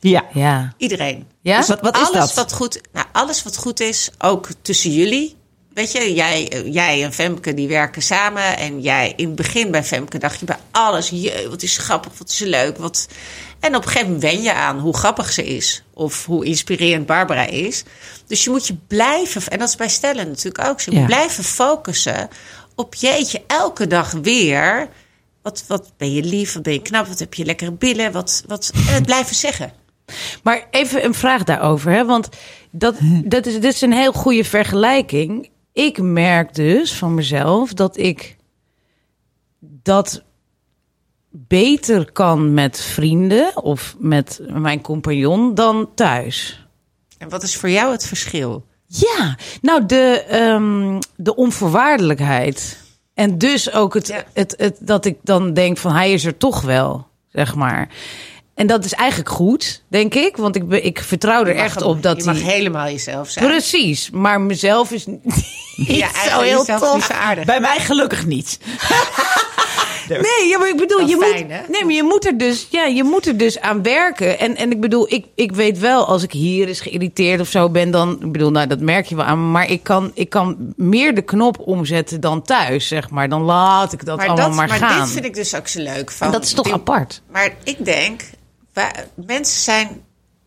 [0.00, 0.24] Ja.
[0.32, 0.72] Ja.
[0.76, 1.26] Iedereen.
[1.40, 1.56] Ja?
[1.58, 2.34] Dus wat, wat is alles dat?
[2.34, 5.36] Wat goed, nou, alles wat goed is, ook tussen jullie,
[5.74, 8.56] weet je, jij, jij en Femke die werken samen.
[8.56, 11.12] En jij in het begin bij Femke dacht je bij alles,
[11.48, 12.76] wat is grappig, wat is leuk.
[12.76, 13.08] Wat...
[13.60, 15.82] En op een gegeven moment wen je aan hoe grappig ze is.
[15.94, 17.84] Of hoe inspirerend Barbara is.
[18.26, 21.04] Dus je moet je blijven, en dat is bij stellen natuurlijk ook Ja.
[21.04, 22.28] blijven focussen
[22.74, 24.88] op jeetje, elke dag weer.
[25.42, 28.12] Wat, wat ben je lief, wat ben je knap, wat heb je lekkere billen.
[28.12, 29.72] Wat, wat, en het blijven zeggen.
[30.42, 32.04] Maar even een vraag daarover, hè?
[32.04, 32.28] want
[32.70, 32.94] dat,
[33.24, 35.50] dat is, dit is een heel goede vergelijking.
[35.72, 38.36] Ik merk dus van mezelf dat ik
[39.58, 40.22] dat
[41.30, 46.66] beter kan met vrienden of met mijn compagnon dan thuis.
[47.18, 48.64] En wat is voor jou het verschil?
[48.86, 52.78] Ja, nou de, ehm, de onvoorwaardelijkheid.
[53.14, 54.24] En dus ook het, Ja.
[54.32, 57.88] het, het, dat ik dan denk van hij is er toch wel, zeg maar.
[58.62, 60.36] En dat is eigenlijk goed, denk ik.
[60.36, 62.52] Want ik, ik vertrouw er echt op dat je mag hij...
[62.52, 63.46] helemaal jezelf zijn.
[63.46, 65.20] Precies, maar mezelf is niet
[66.00, 66.94] Ja, zo heel tof.
[66.94, 67.44] niet zo aardig.
[67.44, 68.58] Bij mij gelukkig niet.
[70.08, 71.60] Nee, ja, maar ik bedoel, je fijn, moet, hè?
[71.68, 74.38] nee, maar je moet er dus, ja, je moet er dus aan werken.
[74.38, 77.68] En, en ik bedoel, ik, ik weet wel, als ik hier eens geïrriteerd of zo
[77.70, 79.50] ben, dan, ik bedoel, nou, dat merk je wel aan.
[79.50, 83.28] Maar ik kan, ik kan meer de knop omzetten dan thuis, zeg maar.
[83.28, 85.00] Dan laat ik dat maar allemaal dat, maar, maar gaan.
[85.00, 86.10] dit vind ik dus ook zo leuk.
[86.10, 87.22] Van, En dat is toch die- apart.
[87.32, 88.20] Maar ik denk,
[88.72, 90.04] wij- mensen zijn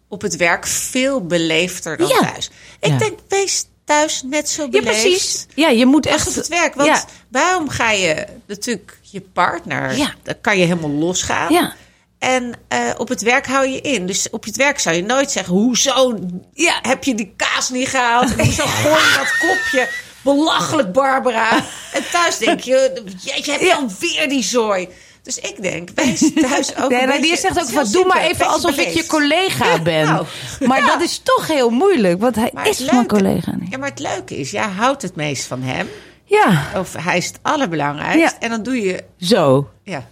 [0.08, 2.20] op het werk veel beleefder dan Ja.
[2.32, 2.50] thuis.
[2.80, 2.98] Ik Ja.
[2.98, 5.02] denk, wees thuis net zo Ja, beleefd.
[5.02, 5.46] precies.
[5.56, 6.74] Ja, je moet Echt op het werk.
[6.76, 10.14] Want Ja, waarom ga je natuurlijk je partner, Ja.
[10.24, 11.54] dan kan je helemaal losgaan.
[11.54, 11.74] ja.
[12.20, 14.06] En eh, op het werk hou je in.
[14.08, 16.20] Dus op het werk zou je nooit zeggen: hoezo
[16.54, 16.80] Ja.
[16.82, 18.32] heb je die kaas niet gehaald?
[18.42, 19.90] Hoezo gooi je dat kopje?
[20.22, 21.64] Belachelijk, Barbara.
[21.94, 23.76] En thuis denk je: je Ja.
[23.76, 24.88] alweer die zooi?
[25.26, 28.06] Dus ik denk, wees thuis ook Nee, een nee, die zegt ook het van, doe
[28.06, 30.06] maar even alsof ik je collega ben.
[30.06, 30.26] nou.
[30.60, 30.88] Maar Ja.
[30.88, 33.72] dat is toch heel moeilijk, want hij Maar is het mijn leuke- collega niet.
[33.72, 35.88] Ja, maar het leuke is, jij houdt het meest van hem.
[36.26, 38.20] Ja, Of hij is het allerbelangrijkst.
[38.20, 38.34] Ja.
[38.40, 39.70] En dan doe je, zo.
[39.84, 40.08] ja,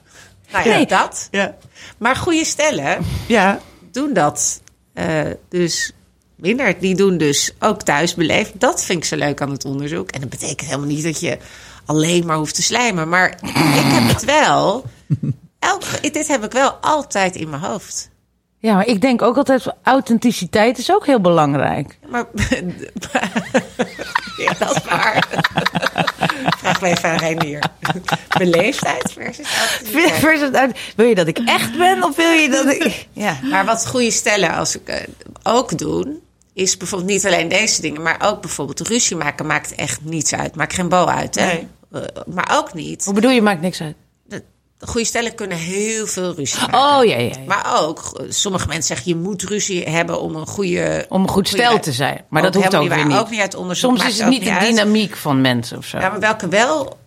[0.52, 0.86] nou ja, Nee.
[0.86, 1.28] dat.
[1.32, 1.56] Ja.
[1.98, 3.60] Maar goede stellen Ja.
[3.92, 4.62] doen dat
[4.94, 5.92] eh, dus
[6.36, 6.80] minder.
[6.80, 8.52] Die doen dus ook thuis beleefd.
[8.60, 10.12] Dat vind ik zo leuk aan het onderzoek.
[10.12, 11.38] En dat betekent helemaal niet dat je
[11.86, 13.10] alleen maar hoeft te slijmen.
[13.10, 13.50] Maar ik
[13.94, 14.86] heb het wel.
[15.60, 18.12] Elke, dit heb ik wel altijd in mijn hoofd.
[18.58, 21.98] Ja, maar ik denk ook altijd, authenticiteit is ook heel belangrijk.
[22.10, 22.26] Maar
[24.44, 25.28] ja, dat is waar.
[26.60, 27.64] Vraag me even aan Reinier.
[28.38, 30.20] Beleefdheid versus authenticiteit.
[30.20, 33.08] Versus wil je dat ik echt ben of wil je dat ik...
[33.12, 33.38] Ja.
[33.50, 35.08] Maar wat goede stellen als ik eh,
[35.44, 36.22] ook doen,
[36.54, 40.56] is bijvoorbeeld niet alleen deze dingen, maar ook bijvoorbeeld ruzie maken maakt echt niets uit.
[40.56, 41.46] Maakt geen bal uit, hè?
[41.46, 41.68] Nee.
[41.92, 43.06] Eh, maar ook niet.
[43.06, 43.96] Hoe bedoel je, maakt niks uit?
[44.84, 46.80] De, de goede stellen kunnen heel veel ruzie maken.
[46.80, 47.38] Oh, ja, ja, ja.
[47.48, 51.06] Maar ook, sommige mensen zeggen je moet ruzie hebben om een goede.
[51.10, 52.26] Om een goed goede- stel te zijn.
[52.30, 53.18] Maar dat hoeft ook niet.
[53.18, 53.98] Ook niet uit onderzoek.
[53.98, 54.62] Soms is het niet de uit.
[54.70, 55.98] dynamiek van mensen of zo.
[56.00, 56.98] Ja, maar welke wel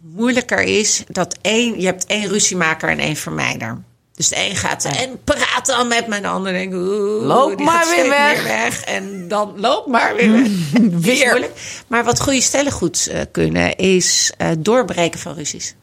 [0.00, 3.82] moeilijker is, dat één, je hebt één ruziemaker en één vermijder.
[4.14, 6.52] Dus de een gaat en praat dan met mijn ander.
[6.52, 8.42] Denk, oeh, Loop maar weer weg.
[8.42, 8.82] weg.
[8.84, 10.48] En dan loop maar weer weg.
[10.90, 11.50] Weer.
[11.86, 15.74] Maar wat goede stellen goed eh, kunnen, is eh, doorbreken van ruzies.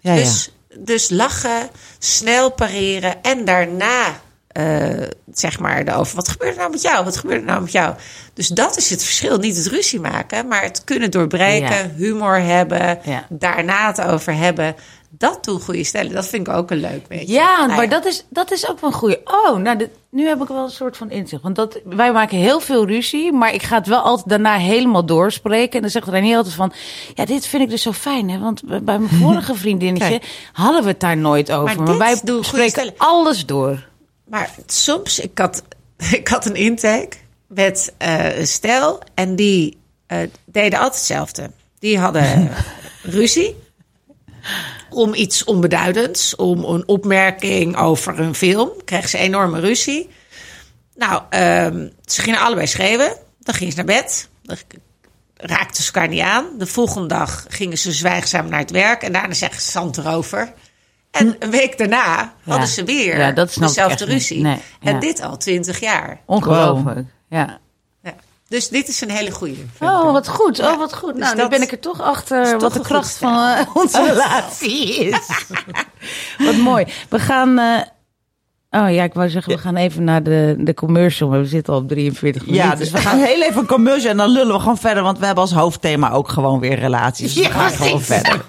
[0.00, 0.18] Ja, ja.
[0.20, 1.68] Dus, dus lachen,
[1.98, 6.16] snel pareren en daarna eh, zeg maar erover.
[6.16, 7.04] Wat gebeurt er nou met jou?
[7.04, 7.94] Wat gebeurt er nou met jou?
[8.34, 9.38] Dus dat is het verschil.
[9.38, 11.90] Niet het ruzie maken, maar het kunnen doorbreken, Ja.
[11.96, 13.26] humor hebben, Ja.
[13.28, 14.74] daarna het over hebben.
[15.12, 16.12] Dat doen goede stellen.
[16.12, 17.32] Dat vind ik ook een leuk beetje.
[17.32, 19.20] Ja, Nou maar dat is, dat is ook wel een goede.
[19.24, 21.42] Oh, nou, dit- nu heb ik wel een soort van inzicht.
[21.42, 25.06] Want dat, wij maken heel veel ruzie, maar ik ga het wel altijd daarna helemaal
[25.06, 25.72] doorspreken.
[25.72, 26.72] En dan zegt René altijd van,
[27.14, 28.30] ja, dit vind ik dus zo fijn.
[28.30, 28.38] Hè?
[28.38, 30.48] Want bij mijn vorige vriendinnetje Kijk.
[30.52, 31.82] hadden we het daar nooit over.
[31.82, 33.88] Maar wij spreken alles door.
[34.28, 35.62] Maar soms, ik had,
[36.12, 41.50] ik had een intake met eh, een stel en die eh, deden altijd hetzelfde.
[41.78, 42.50] Die hadden
[43.02, 43.56] ruzie
[44.90, 48.70] om iets onbeduidends, om een opmerking over een film.
[48.84, 50.08] Kregen ze enorme ruzie.
[50.94, 53.16] Nou, ehm, ze gingen allebei schreeuwen.
[53.38, 54.28] Dan gingen ze naar bed.
[54.42, 54.56] Dan
[55.36, 56.46] raakten ze elkaar niet aan.
[56.58, 59.02] De volgende dag gingen ze zwijgzaam naar het werk.
[59.02, 60.52] En daarna zeggen ze zand erover.
[61.10, 64.42] En een week daarna hadden ze weer Ja, dat dezelfde ruzie.
[64.42, 65.00] Nee, en ja.
[65.00, 66.20] dit al twintig jaar.
[66.26, 67.08] Ongelooflijk.
[67.28, 67.58] Ja.
[68.50, 69.54] Dus dit is een hele goede.
[69.80, 70.60] Oh, wat goed.
[70.60, 71.12] Oh, wat goed.
[71.14, 74.04] dus nou, nu dat ben ik er toch achter wat de kracht van eh, onze
[74.06, 75.44] relatie is.
[76.46, 76.84] wat mooi.
[77.08, 77.58] We gaan...
[77.58, 77.80] eh,
[78.82, 81.74] Oh ja, ik wou zeggen, we gaan even naar de, de commercial, maar we zitten
[81.74, 82.66] al op 43 minuten.
[82.68, 85.02] Ja, dus we gaan heel even een commercial en dan lullen we gewoon verder.
[85.02, 87.34] Want we hebben als hoofdthema ook gewoon weer relaties.
[87.34, 88.40] Dus we gaan gewoon verder.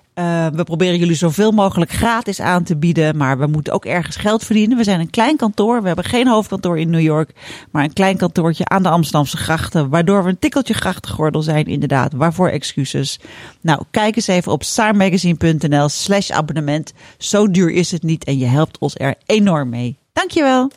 [0.15, 4.15] Uh, we proberen jullie zoveel mogelijk gratis aan te bieden, maar we moeten ook ergens
[4.15, 4.77] geld verdienen.
[4.77, 7.31] We zijn een klein kantoor, we hebben geen hoofdkantoor in New York,
[7.71, 12.13] maar een klein kantoortje aan de Amsterdamse grachten, waardoor we een tikkeltje grachtengordel zijn, inderdaad.
[12.13, 13.19] Waarvoor excuses?
[13.61, 16.93] Nou, kijk eens even op saarmagazine.nl slash abonnement.
[17.17, 19.97] Zo duur is het niet en je helpt ons er enorm mee.
[20.13, 20.71] Dankjewel.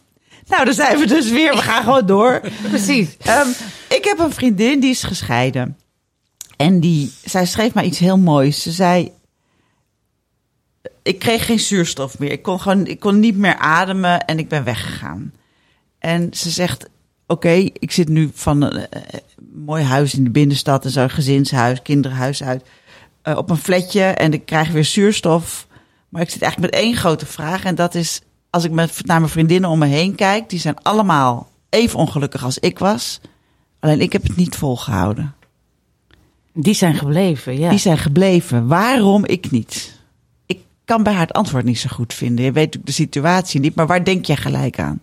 [0.46, 1.54] Nou, daar zijn we dus weer.
[1.54, 2.40] We gaan gewoon door.
[2.70, 3.08] Precies.
[3.28, 3.54] Um,
[3.88, 5.76] ik heb een vriendin die is gescheiden.
[6.56, 8.62] En die, zij schreef mij iets heel moois.
[8.62, 9.12] Ze zei,
[11.02, 12.30] ik kreeg geen zuurstof meer.
[12.30, 15.32] Ik kon gewoon, ik kon niet meer ademen en ik ben weggegaan.
[15.98, 16.92] En ze zegt: Oké,
[17.26, 19.20] okay, ik zit nu van een, een,
[19.54, 22.64] mooi huis in de binnenstad en zo'n gezinshuis, kinderhuis uit,
[23.24, 25.66] uh, op een flatje en ik krijg weer zuurstof.
[26.08, 28.20] Maar ik zit eigenlijk met één grote vraag en dat is:
[28.50, 32.44] als ik met, naar mijn vriendinnen om me heen kijk, die zijn allemaal even ongelukkig
[32.44, 33.20] als ik was.
[33.80, 35.34] Alleen ik heb het niet volgehouden.
[36.52, 37.68] Die zijn gebleven, ja.
[37.70, 38.66] Die zijn gebleven.
[38.66, 39.93] Waarom ik niet?
[40.84, 42.44] Kan bij haar het antwoord niet zo goed vinden.
[42.44, 45.00] Je weet de situatie niet, maar waar denk jij gelijk aan?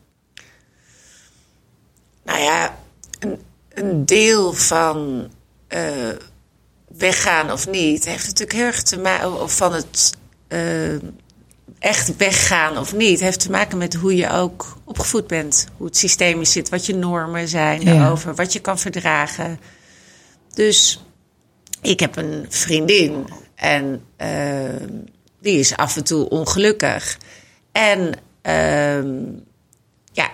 [2.23, 2.77] Nou ja,
[3.19, 3.39] een,
[3.73, 5.27] een deel van
[5.69, 6.09] uh,
[6.97, 10.17] weggaan of niet heeft natuurlijk heel erg te maken of van het
[10.47, 10.99] uh,
[11.79, 15.97] echt weggaan of niet heeft te maken met hoe je ook opgevoed bent, hoe het
[15.97, 18.09] systeem zit, wat je normen zijn ja.
[18.09, 19.59] over wat je kan verdragen.
[20.53, 21.05] Dus
[21.81, 23.25] ik heb een vriendin
[23.55, 24.87] en uh,
[25.41, 27.17] die is af en toe ongelukkig.
[27.71, 28.13] En
[28.43, 29.03] uh,
[30.11, 30.29] ja,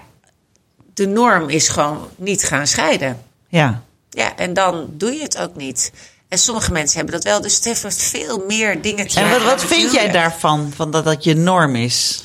[0.93, 3.21] de norm is gewoon niet gaan scheiden.
[3.47, 3.83] Ja.
[4.09, 5.91] Ja, en dan doe je het ook niet.
[6.27, 9.43] En sommige mensen hebben dat wel, dus het heeft veel meer dingen te En wat,
[9.43, 12.23] wat vind jij daarvan, van dat dat je norm is?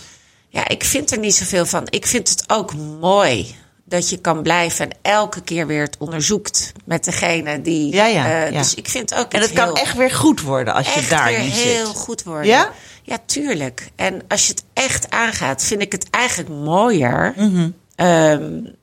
[0.48, 1.86] Ja, ik vind er niet zoveel van.
[1.88, 3.54] Ik vind het ook mooi
[3.92, 7.94] dat je kan blijven en elke keer weer het onderzoekt met degene die.
[7.94, 8.58] Ja, ja, uh, ja.
[8.58, 9.32] Dus ik vind ook.
[9.32, 11.64] En het kan echt weer goed worden als je daar niet zit.
[11.64, 12.46] heel goed worden.
[12.46, 12.70] Ja?
[13.02, 13.90] Ja, tuurlijk.
[13.96, 17.74] En als je het echt aangaat, vind ik het eigenlijk mooier Mm -hmm.
[18.06, 18.74] um,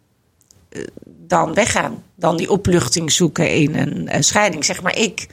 [1.06, 2.04] dan weggaan.
[2.16, 4.66] Dan die opluchting zoeken in een, een scheiding.
[4.66, 5.28] Zeg maar, ik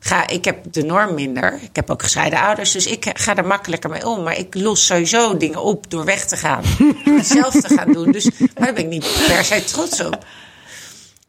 [0.00, 1.58] ga, ik heb de norm minder.
[1.62, 4.22] Ik heb ook gescheiden ouders, dus ik ga er makkelijker mee om.
[4.22, 6.62] Maar ik los sowieso dingen op door weg te gaan.
[7.22, 8.12] zelf te gaan doen.
[8.12, 10.24] Dus, maar daar ben ik niet per se trots op.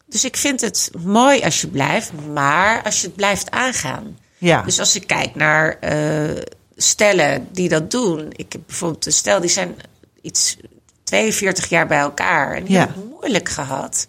[0.05, 4.17] Dus ik vind het mooi als je blijft, maar als je het blijft aangaan.
[4.38, 4.61] Ja.
[4.61, 6.38] Dus als ik kijk naar uh,
[6.76, 8.28] stellen die dat doen.
[8.36, 9.76] Ik heb bijvoorbeeld een stel die zijn
[10.22, 10.57] iets
[11.03, 12.55] 42 jaar bij elkaar.
[12.55, 12.80] En die Ja.
[12.80, 14.05] hebben het moeilijk gehad.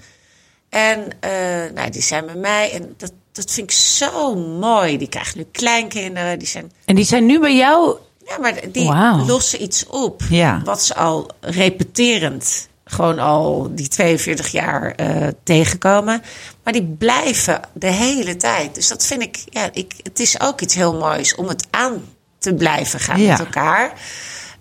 [0.68, 1.30] En uh,
[1.74, 2.72] nou, die zijn met mij.
[2.72, 4.98] En dat, dat vind ik zo mooi.
[4.98, 6.38] Die krijgen nu kleinkinderen.
[6.38, 7.96] Die zijn, En die zijn nu bij jou.
[8.26, 8.92] ja, maar die
[9.26, 10.22] lossen iets op.
[10.30, 10.60] Ja.
[10.64, 16.22] Wat ze al repeterend gewoon al die 42 jaar uh, tegenkomen.
[16.64, 18.74] Maar die blijven de hele tijd.
[18.74, 22.04] Dus dat vind ik, ja, ik, het is ook iets heel moois om het aan
[22.38, 23.30] te blijven gaan Ja.
[23.30, 23.92] met elkaar.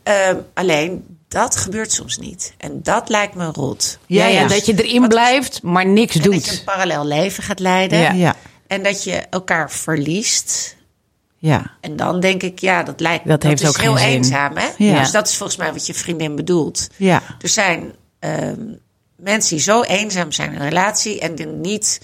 [0.08, 0.14] Uh,
[0.54, 2.54] alleen dat gebeurt soms niet.
[2.58, 3.98] En dat lijkt me rot.
[4.08, 4.48] Ja, ja, ja.
[4.48, 6.58] dat je erin blijft, maar niks En dat je doet.
[6.60, 8.00] een parallel leven gaat leiden.
[8.00, 8.12] Ja.
[8.12, 8.36] Ja.
[8.72, 10.76] En dat je elkaar verliest.
[11.38, 11.72] Ja.
[11.82, 14.58] En dan denk ik, ja, dat lijkt Dat heeft is ook heel eenzaam.
[14.58, 14.68] Hè?
[14.78, 15.00] Ja.
[15.00, 16.88] Dus dat is volgens mij wat je vriendin bedoelt.
[16.98, 17.22] Ja.
[17.42, 18.62] Er zijn ehm,
[19.16, 22.02] mensen die zo eenzaam zijn in een relatie en die niet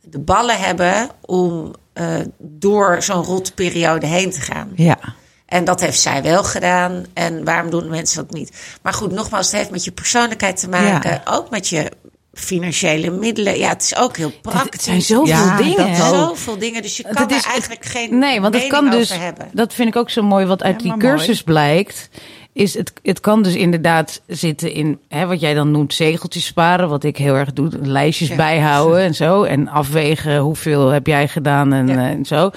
[0.00, 4.72] de ballen hebben om eh, door zo'n rotperiode heen te gaan.
[4.74, 4.98] Ja.
[5.46, 7.04] En dat heeft zij wel gedaan.
[7.12, 8.78] En waarom doen mensen dat niet?
[8.82, 11.10] Maar goed, nogmaals, het heeft met je persoonlijkheid te maken.
[11.10, 11.22] Ja.
[11.24, 11.90] Ook met je
[12.32, 13.58] financiële middelen.
[13.58, 14.70] Ja, het is ook heel praktisch.
[14.72, 15.96] Het zijn zoveel Ja, dingen.
[15.96, 19.10] Zoveel dingen, dus je kan Dat er is- eigenlijk geen Nee, want het kan dus.
[19.10, 19.48] over hebben.
[19.52, 20.46] Dat vind ik ook zo mooi.
[20.46, 21.00] Wat uit Ja, die mooi.
[21.14, 22.08] cursus blijkt.
[22.52, 26.88] Is het, het kan dus inderdaad zitten in hè, wat jij dan noemt zegeltjes sparen.
[26.88, 27.68] Wat ik heel erg doe.
[27.82, 28.36] Lijstjes Ja.
[28.36, 29.42] bijhouden en zo.
[29.42, 31.94] En afwegen hoeveel heb jij gedaan en, Ja.
[31.96, 32.50] eh, en zo.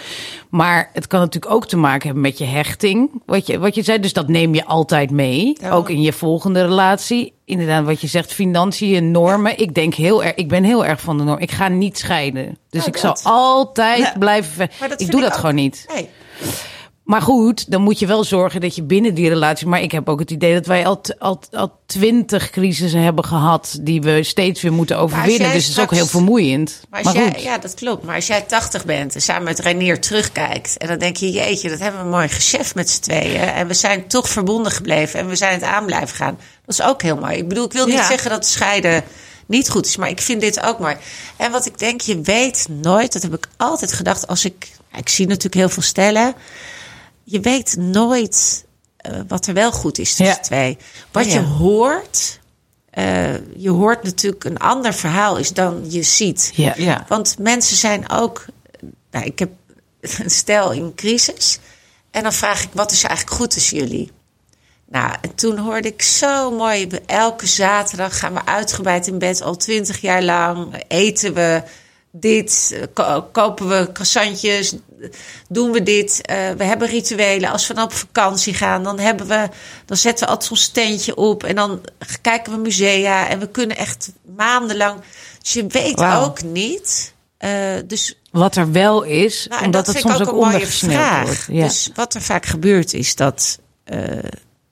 [0.50, 3.22] Maar het kan natuurlijk ook te maken hebben met je hechting.
[3.26, 4.00] Wat je, wat je zei.
[4.00, 5.58] Dus dat neem je altijd mee.
[5.72, 7.34] Ook in je volgende relatie.
[7.46, 9.60] Inderdaad, wat je zegt, financiën, normen.
[9.60, 11.40] Ik denk heel erg, ik ben heel erg van de norm.
[11.40, 12.58] Ik ga niet scheiden.
[12.70, 14.70] Dus Nou, ik zal altijd blijven.
[14.98, 15.38] Ik doe dat ook.
[15.40, 15.86] gewoon niet.
[15.94, 16.10] Nee.
[17.04, 19.68] Maar goed, dan moet je wel zorgen dat je binnen die relatie.
[19.68, 23.78] Maar ik heb ook het idee dat wij al, al, al twintig crisissen hebben gehad.
[23.82, 25.52] die we steeds weer moeten overwinnen.
[25.52, 26.82] Dus het is ook heel vermoeiend.
[26.90, 27.44] Maar Maar, als jij, goed.
[27.44, 28.04] ja, dat klopt.
[28.06, 30.78] Maar als jij 80 bent en samen met Reinier terugkijkt.
[30.78, 33.40] en dan denk je, jeetje, dat hebben we mooi gescheft met z'n tweeën.
[33.42, 36.38] En we zijn toch verbonden gebleven en we zijn het aan blijven gaan.
[36.66, 37.38] Dat is ook heel mooi.
[37.38, 38.08] Ik bedoel, ik wil niet Ja.
[38.08, 39.04] zeggen dat scheiden
[39.46, 40.96] niet goed is, maar ik vind dit ook mooi.
[41.38, 44.72] En wat ik denk, je weet nooit, dat heb ik altijd gedacht als ik.
[44.98, 46.34] Ik zie natuurlijk heel veel stellen.
[47.24, 48.66] Je weet nooit
[48.98, 50.42] eh, wat er wel goed is tussen Ja.
[50.42, 50.78] twee.
[51.12, 51.34] Wat Ja.
[51.34, 52.40] je hoort.
[52.90, 56.52] eh, je hoort natuurlijk een ander verhaal is dan je ziet.
[56.56, 56.74] Ja.
[56.78, 57.06] Ja.
[57.08, 58.46] Want mensen zijn ook.
[59.12, 59.52] Nou, ik heb
[60.24, 61.60] een stel in crisis.
[62.12, 64.12] En dan vraag ik: wat is eigenlijk goed tussen jullie?
[64.90, 66.88] Nou, en toen hoorde ik zo mooi.
[67.06, 70.84] Elke zaterdag gaan we uitgebreid in bed, al twintig jaar lang.
[70.88, 71.64] Eten we
[72.16, 74.76] dit, eh, ko- kopen we croissantjes,
[75.50, 76.22] doen we dit.
[76.22, 77.50] eh, we hebben rituelen.
[77.52, 79.50] Als we dan op vakantie gaan, dan, hebben we,
[79.86, 81.44] dan zetten we altijd zo'n steentje op.
[81.44, 81.82] En dan
[82.22, 83.28] kijken we musea.
[83.30, 85.00] En we kunnen echt maandenlang.
[85.42, 87.14] Dus je weet ook niet.
[87.38, 87.52] eh,
[87.88, 90.68] dus Wat er wel is, nou, en omdat dat het soms ik ook, een mooie
[90.68, 91.24] vraag.
[91.26, 91.46] wordt.
[91.48, 91.64] Ja.
[91.68, 93.60] Dus wat er vaak gebeurt is dat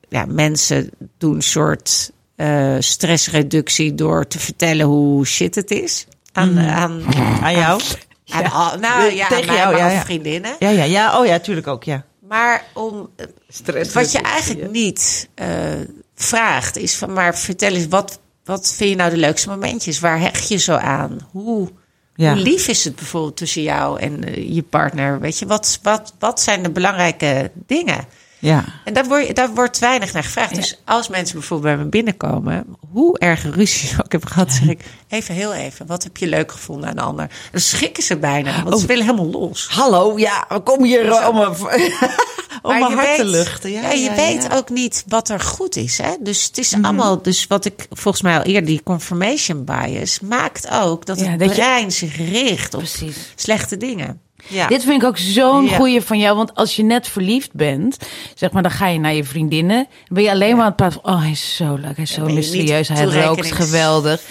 [0.10, 2.12] ja, mensen doen een soort
[2.80, 6.06] stressreductie door te vertellen hoe shit het is.
[6.34, 7.04] Aan, aan,
[7.42, 7.82] Aan jou?
[8.34, 10.02] aan al- nou ja, Tegen aan mij, jou, ja, ja.
[10.02, 10.56] vriendinnen.
[10.60, 11.20] Ja, ja, ja.
[11.20, 12.04] Oh ja, tuurlijk ook, ja.
[12.28, 13.10] Maar om,
[13.94, 15.48] wat je eigenlijk niet eh,
[16.16, 20.00] vraagt is van, maar vertel eens, wat, wat vind je nou de leukste momentjes?
[20.00, 21.18] Waar hecht je zo aan?
[21.32, 21.70] Hoe,
[22.16, 22.34] Ja.
[22.34, 25.20] hoe lief is het bijvoorbeeld tussen jou en eh, je partner?
[25.20, 28.06] Weet je, wat, wat, wat zijn de belangrijke dingen?
[28.42, 28.66] Ja.
[28.84, 30.56] En daar, word, daar wordt weinig naar gevraagd.
[30.56, 34.82] Dus als mensen bijvoorbeeld bij me binnenkomen, hoe erg ruzie ik heb gehad, zeg ik
[35.08, 37.30] even heel even, wat heb je leuk gevonden aan de ander?
[37.52, 39.68] Dan schrikken ze bijna, want ze willen helemaal los.
[39.68, 41.50] Hallo, ja, we komen hier eh, om een,
[42.62, 43.72] om Maar mijn hart te luchten.
[43.72, 44.48] Ja, Ja, je weet.
[44.48, 44.54] Mhm.
[44.58, 45.98] ook niet wat er goed is.
[45.98, 46.12] Hè?
[46.20, 50.70] Dus het is allemaal, dus wat ik volgens mij al eerder, die confirmation bias, maakt
[50.72, 53.16] ook dat het dat je- brein zich richt op Precies.
[53.36, 54.22] slechte dingen.
[54.48, 54.68] Ja.
[54.68, 55.76] Dit vind ik ook zo'n Ja.
[55.76, 56.36] goeie van jou.
[56.36, 57.98] Want als je net verliefd bent,
[58.36, 59.76] zeg maar, dan ga je naar je vriendinnen.
[59.78, 62.04] Dan ben je alleen maar aan het praten van, oh, hij is zo leuk, hij
[62.04, 64.22] is zo mysterieus, hij rookt geweldig.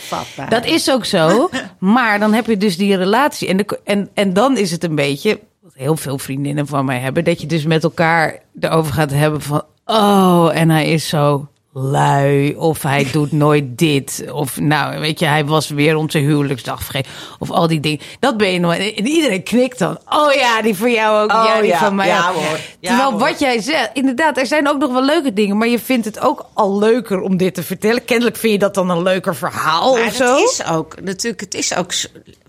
[0.49, 1.51] Dat is ook zo.
[1.79, 3.49] maar dan heb je dus die relatie.
[3.49, 6.99] En, de, en, en dan is het een beetje, wat heel veel vriendinnen van mij
[6.99, 11.49] hebben, dat je dus met elkaar erover gaat hebben van, oh, en hij is zo
[11.73, 16.83] lui of hij doet nooit dit of nou weet je hij was weer onze huwelijksdag
[16.83, 20.63] vergeten of al die dingen dat ben je nog en iedereen knikt dan oh ja
[20.63, 21.79] die van jou ook Oh, ja die ja.
[21.79, 22.59] van mij Ja, hoor.
[22.81, 26.05] Terwijl wat jij zegt inderdaad er zijn ook nog wel leuke dingen maar je vindt
[26.05, 29.37] het ook al leuker om dit te vertellen kennelijk vind je dat dan een leuker
[29.37, 31.93] verhaal Maar of zo het is ook, natuurlijk, het is ook,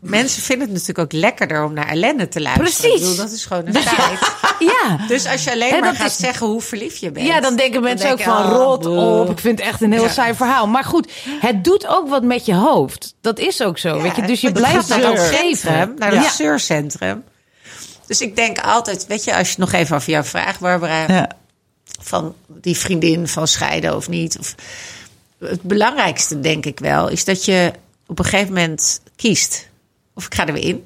[0.01, 2.71] mensen vinden het natuurlijk ook lekkerder om naar ellende te luisteren.
[2.71, 2.93] Precies.
[2.93, 4.19] Ik bedoel, dat is gewoon een feit.
[4.73, 7.27] ja Dus als je alleen En maar gaat is- zeggen hoe verliefd je bent.
[7.27, 9.19] Ja, dan denken mensen ook denken, van oh, rot boe.
[9.21, 9.29] op.
[9.29, 10.09] Ik vind het echt een heel Ja.
[10.09, 10.67] saai verhaal.
[10.67, 13.13] Maar goed, het doet ook wat met je hoofd.
[13.21, 13.95] Dat is ook zo.
[13.95, 14.21] Ja, weet je?
[14.21, 15.93] Dus je blijft naar het dat centrum, geven.
[15.97, 16.29] naar dat Ja.
[16.31, 17.23] zeurcentrum.
[18.07, 21.29] Dus ik denk altijd, weet je, als je nog even over jou vraagt, Barbara, Ja.
[22.01, 24.37] van die vriendin van scheiden of niet.
[24.39, 24.55] Of,
[25.39, 27.71] het belangrijkste, denk ik wel, is dat je
[28.07, 29.69] op een gegeven moment kiest.
[30.21, 30.83] Of ik ga er weer in,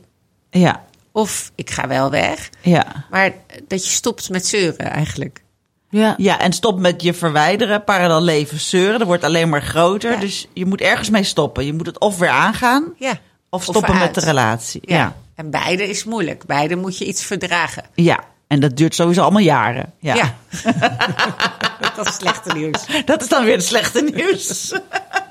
[0.49, 0.83] Ja.
[1.11, 2.49] of ik ga wel weg.
[2.61, 3.05] Ja.
[3.09, 3.31] Maar
[3.67, 5.43] dat je stopt met zeuren eigenlijk.
[5.89, 6.13] Ja.
[6.17, 8.97] ja, en stop met je verwijderen, parallel leven zeuren.
[8.99, 10.11] Dat wordt alleen maar groter.
[10.11, 10.17] Ja.
[10.19, 11.65] Dus je moet ergens mee stoppen.
[11.65, 13.19] Je moet het of weer aangaan, Ja.
[13.49, 14.81] of stoppen met de relatie.
[14.85, 14.95] Ja.
[14.95, 15.15] Ja.
[15.35, 16.45] En beide is moeilijk.
[16.45, 17.83] Beide moet je iets verdragen.
[17.93, 18.19] ja.
[18.47, 19.93] En dat duurt sowieso allemaal jaren.
[19.99, 20.15] Ja.
[20.15, 20.35] Ja.
[21.95, 22.85] dat is slechte nieuws.
[23.05, 24.71] Dat is dan weer het slechte nieuws.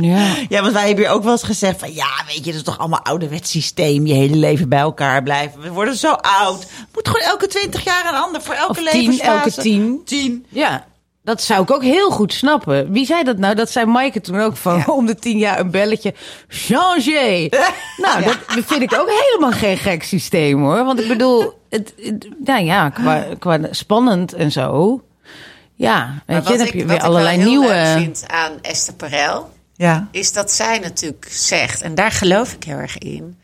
[0.00, 0.34] Ja.
[0.48, 1.94] Ja, want wij hebben hier ook wel eens gezegd van...
[1.94, 4.06] ja, weet je, dat is toch allemaal ouderwets systeem.
[4.06, 5.60] Je hele leven bij elkaar blijven.
[5.60, 6.66] We worden zo oud.
[6.94, 9.30] Moet gewoon elke twintig jaar een ander voor elke tien, levensfase.
[9.30, 10.00] elke tien.
[10.04, 10.46] Tien.
[10.48, 10.86] Ja.
[11.22, 12.92] Dat zou ik ook heel goed snappen.
[12.92, 13.54] Wie zei dat nou?
[13.54, 16.14] Dat zei Maaike toen ook van om de tien jaar een belletje.
[16.48, 17.48] Changer.
[17.96, 18.36] Nou, dat
[18.66, 20.84] vind ik ook helemaal geen gek systeem hoor.
[20.84, 25.00] Want ik bedoel, het, het- nou ja, qua, qua spannend en zo.
[25.74, 27.74] Ja, weet je, dan heb je weer allerlei ik wel heel nieuwe.
[27.74, 29.50] leuk vind aan Esther Perel...
[29.78, 30.08] Ja.
[30.10, 33.36] is dat zij natuurlijk zegt, en daar geloof ik heel erg in,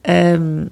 [0.00, 0.64] ehm,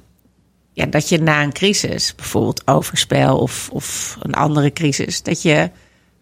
[0.73, 5.71] ja, dat je na een crisis, bijvoorbeeld overspel of, of een andere crisis, dat je,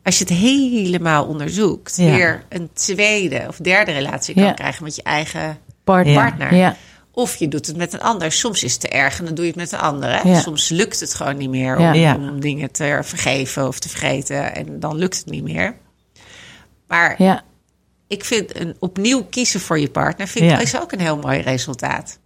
[0.03, 2.15] als je het helemaal onderzoekt, Ja.
[2.15, 4.53] weer een tweede of derde relatie kan Ja.
[4.53, 6.15] krijgen met je eigen partner.
[6.15, 6.55] partner.
[6.55, 6.77] Ja.
[7.15, 8.33] Of je doet het met een ander.
[8.33, 10.11] Soms is het te erg en dan doe je het met een ander.
[10.23, 10.29] Hè?
[10.29, 10.41] Ja.
[10.41, 14.55] Soms lukt het gewoon niet meer om, om dingen te vergeven of te vergeten.
[14.55, 15.77] En dan lukt het niet meer.
[16.89, 17.43] Maar ja.
[18.13, 20.59] Ik vind een opnieuw kiezen voor je partner vind Ja.
[20.59, 22.19] is ook een heel mooi resultaat.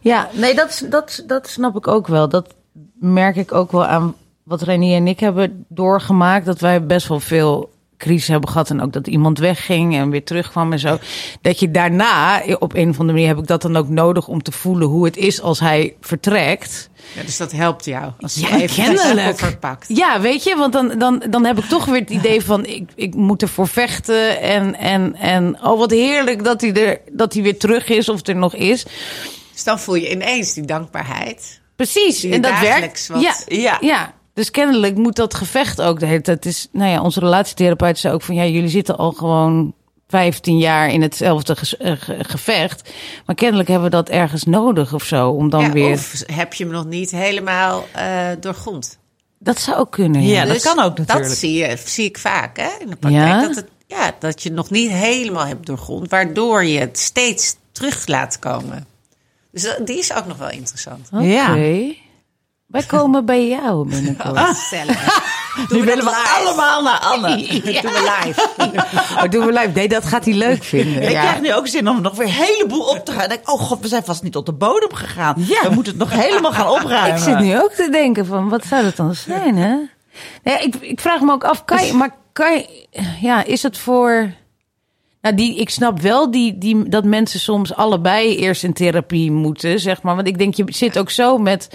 [0.00, 2.28] Ja, nee, dat, dat, dat snap ik ook wel.
[2.28, 2.54] Dat
[2.94, 7.20] merk ik ook wel aan wat Renier en ik hebben doorgemaakt, dat wij best wel
[7.20, 7.73] veel
[8.04, 10.98] crisis hebben gehad en ook dat iemand wegging en weer terugkwam en zo.
[11.40, 14.42] Dat je daarna, op een of andere manier heb ik dat dan ook nodig om
[14.42, 16.90] te voelen hoe het is als hij vertrekt.
[17.14, 18.12] Ja, dus dat helpt jou.
[18.20, 19.38] Als je Ja, even kennelijk.
[19.38, 19.84] verpakt.
[19.88, 22.90] Ja, weet je, want dan, dan, dan heb ik toch weer het idee van ik,
[22.94, 24.40] ik moet ervoor vechten.
[24.40, 28.26] En, en, en oh, wat heerlijk dat hij, er, dat hij weer terug is of
[28.26, 28.84] er nog is.
[29.52, 31.60] Dus dan voel je ineens die dankbaarheid.
[31.76, 33.06] Precies, en dat werkt.
[33.06, 33.78] wat- Ja, Ja.
[33.80, 34.12] ja.
[34.34, 36.44] Dus kennelijk moet dat gevecht ook de hele tijd.
[36.44, 39.74] Het is, nou ja, onze relatietherapeut zei ook van ja, jullie zitten al gewoon
[40.08, 42.90] 15 jaar in hetzelfde eh, ge- gevecht.
[43.26, 45.30] Maar kennelijk hebben we dat ergens nodig of zo.
[45.30, 45.92] Om dan Ja, weer.
[45.92, 48.98] Of heb je hem nog niet helemaal eh doorgrond.
[49.38, 50.22] Dat zou ook kunnen.
[50.22, 50.52] Ja, Ja.
[50.52, 51.18] dat kan ook natuurlijk.
[51.18, 53.26] Dus Dat zie, je, zie ik vaak hè, in de praktijk.
[53.26, 53.40] Ja?
[53.46, 56.10] Dat, het, ja, dat je nog niet helemaal hebt doorgrond.
[56.10, 58.86] Waardoor je het steeds terug laat komen.
[59.52, 61.08] Dus dat- die is ook nog wel interessant.
[61.12, 61.22] Oké.
[61.24, 61.56] Ja.
[62.74, 64.38] Wij komen bij jou binnenkort.
[64.38, 65.22] Gezellig.
[65.70, 66.34] Nu we willen we live.
[66.44, 67.36] allemaal naar Anne.
[67.46, 67.62] Doen
[67.92, 68.48] we live.
[69.16, 69.70] Oh, doen we live?
[69.74, 71.02] Nee, dat gaat hij leuk vinden.
[71.02, 71.20] Ik Ja.
[71.20, 73.22] krijg nu ook zin om nog weer een heleboel op te gaan.
[73.22, 75.34] Ik denk, oh god, we zijn vast niet tot de bodem gegaan.
[75.38, 75.60] Ja.
[75.68, 77.16] We moeten het nog helemaal gaan opruimen.
[77.16, 79.76] Ik zit nu ook te denken van, wat zou dat dan zijn, hè?
[80.42, 82.86] Nee, ik, ik vraag me ook af, kan je, maar kan je,
[83.20, 84.32] ja, is het voor...
[85.20, 89.80] Nou, die, ik snap wel die, die, dat mensen soms allebei eerst in therapie moeten,
[89.80, 90.14] zeg maar.
[90.14, 91.68] Want ik denk, je zit ook zo met...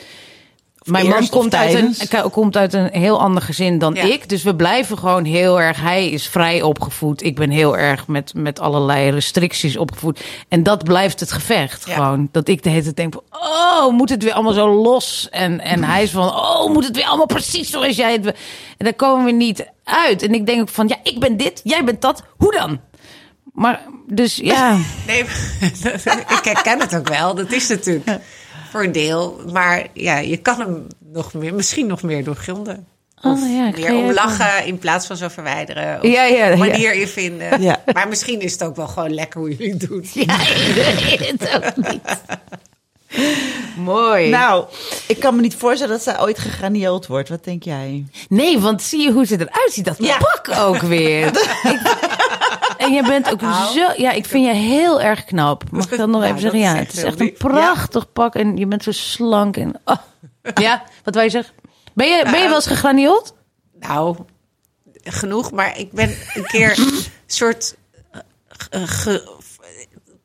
[0.83, 4.03] Mijn man komt uit, een, komt uit een heel ander gezin dan Ja.
[4.03, 4.29] ik.
[4.29, 5.81] Dus we blijven gewoon heel erg...
[5.81, 7.23] Hij is vrij opgevoed.
[7.23, 10.19] Ik ben heel erg met, met allerlei restricties opgevoed.
[10.47, 11.87] En dat blijft het gevecht.
[11.87, 11.93] Ja.
[11.93, 13.23] Gewoon dat ik de hele tijd denk van...
[13.29, 15.27] Oh, moet het weer allemaal zo los?
[15.31, 16.27] En, en hij is van...
[16.29, 18.23] Oh, moet het weer allemaal precies zoals jij het...
[18.23, 18.33] wil?
[18.77, 20.21] En daar komen we niet uit.
[20.21, 20.87] En ik denk ook van...
[20.87, 22.23] Ja, ik ben dit, jij bent dat.
[22.37, 22.79] Hoe dan?
[23.53, 24.77] Maar dus ja...
[25.07, 25.23] Nee,
[26.37, 27.35] ik herken het ook wel.
[27.35, 28.19] Dat is natuurlijk
[28.71, 29.41] voor een deel.
[29.51, 32.87] Maar ja, je kan hem nog meer, misschien nog meer doorgronden.
[33.21, 35.97] Oh, Of ja, meer om lachen in plaats van zo verwijderen.
[36.01, 37.61] Of Ja, ja, manier in vinden.
[37.61, 37.83] Ja.
[37.93, 40.05] Maar misschien is het ook wel gewoon lekker hoe jullie het doen.
[40.13, 42.01] Ja, ik weet het ook niet.
[43.77, 44.29] Mooi.
[44.29, 44.65] Nou,
[45.07, 47.29] ik kan me niet voorstellen dat zij ooit gegraniold wordt.
[47.29, 48.05] Wat denk jij?
[48.29, 49.85] Nee, want zie je hoe ze eruit ziet?
[49.85, 50.17] Dat Ja.
[50.17, 51.31] pak ook weer.
[52.89, 53.73] En je bent ook Nou.
[53.73, 53.91] zo...
[53.97, 55.63] Ja, ik vind je heel erg knap.
[55.71, 56.59] Mag ik dat nog Nou, even zeggen?
[56.61, 57.37] dat Ja, het is echt een lief.
[57.37, 58.35] prachtig pak.
[58.35, 59.57] En je bent zo slank.
[59.57, 59.95] En, oh.
[60.55, 61.53] Ja, wat wij zeggen.
[61.93, 62.45] Ben je, ben je Nou.
[62.47, 63.35] wel eens gegraniold?
[63.79, 64.15] Nou,
[65.03, 65.51] genoeg.
[65.51, 67.75] Maar ik ben een keer een soort
[68.69, 69.37] eh, ge-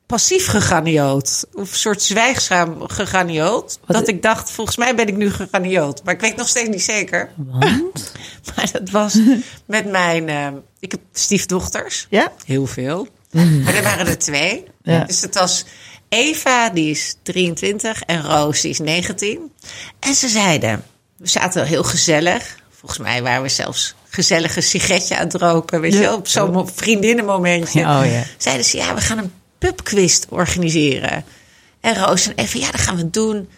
[0.06, 1.44] passief geganioot.
[1.52, 3.78] Of een soort zwijgzaam geganioot.
[3.86, 6.04] Dat ik dacht, volgens mij ben ik nu geganioot.
[6.04, 7.30] Maar ik weet nog steeds niet zeker.
[7.36, 8.12] Want?
[8.56, 9.18] Maar dat was
[9.66, 10.28] met mijn...
[10.28, 10.48] eh,
[10.80, 12.06] ik heb stiefdochters.
[12.10, 12.32] Ja?
[12.46, 13.08] Heel veel.
[13.30, 14.64] Maar er waren er twee.
[14.82, 15.04] Ja.
[15.04, 15.64] Dus het was
[16.08, 18.02] Eva, die is 23.
[18.02, 19.52] En Roos, die is 19.
[20.00, 20.84] En ze zeiden...
[21.16, 22.56] We zaten heel gezellig.
[22.70, 25.80] Volgens mij waren we zelfs gezellige sigaretje aan het roken.
[25.80, 27.80] Weet je wel, op zo'n mo- vriendinnenmomentje.
[27.80, 28.22] Oh, ja.
[28.38, 31.24] Zeiden ze, ja, we gaan een pubquiz organiseren.
[31.80, 33.48] En Roos en Eva, ja, dat gaan we doen.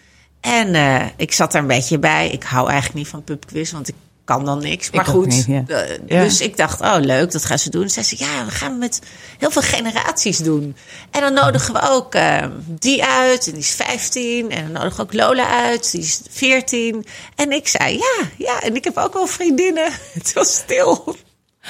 [0.41, 2.29] En eh, ik zat er een beetje bij.
[2.29, 3.95] Ik hou eigenlijk niet van pubquiz, want ik
[4.25, 4.91] kan dan niks.
[4.91, 5.63] Maar goed, niet, ja.
[5.67, 6.23] eh, Ja.
[6.23, 7.89] dus ik dacht, oh leuk, dat gaan ze doen.
[7.89, 9.01] Zei ze, ja, we gaan met
[9.37, 10.75] heel veel generaties doen.
[11.11, 14.49] En dan nodigen we ook eh, die uit, en die is 15.
[14.51, 17.05] En dan nodigen we ook Lola uit, die is 14.
[17.35, 19.91] En ik zei, ja, ja, en ik heb ook wel vriendinnen.
[20.13, 21.15] Het was stil.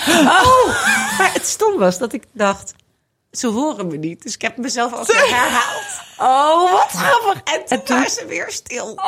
[0.07, 0.67] Oh,
[1.17, 2.73] maar het stom was dat ik dacht,
[3.32, 4.23] ze horen me niet.
[4.23, 5.86] Dus ik heb mezelf als herhaald.
[6.17, 7.41] Oh, wat grappig.
[7.53, 8.99] En toen waren ze weer stil.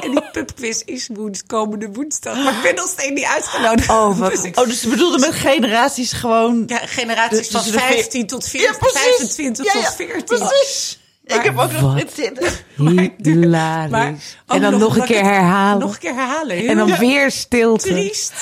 [0.00, 2.36] En die pubquiz is woens, komende woensdag.
[2.44, 3.88] Maar ik ben nog steeds niet uitgenodigd.
[3.90, 6.62] Oh, wat- Dus ik- Oh, dus ze bedoelde met generaties gewoon...
[6.66, 9.00] ja, generaties Dus van tussen de veer- 15 tot 40, Ja, precies.
[9.00, 10.24] 25 Ja, tot ja, 14.
[10.24, 10.98] Precies.
[11.24, 12.48] ik heb ook nog dit zitten.
[13.22, 13.90] Hilarisch.
[13.90, 15.78] Maar en dan nog, een keer herhalen.
[15.80, 16.66] Nog een keer herhalen.
[16.66, 17.88] en dan weer stilte.
[17.88, 18.32] triest.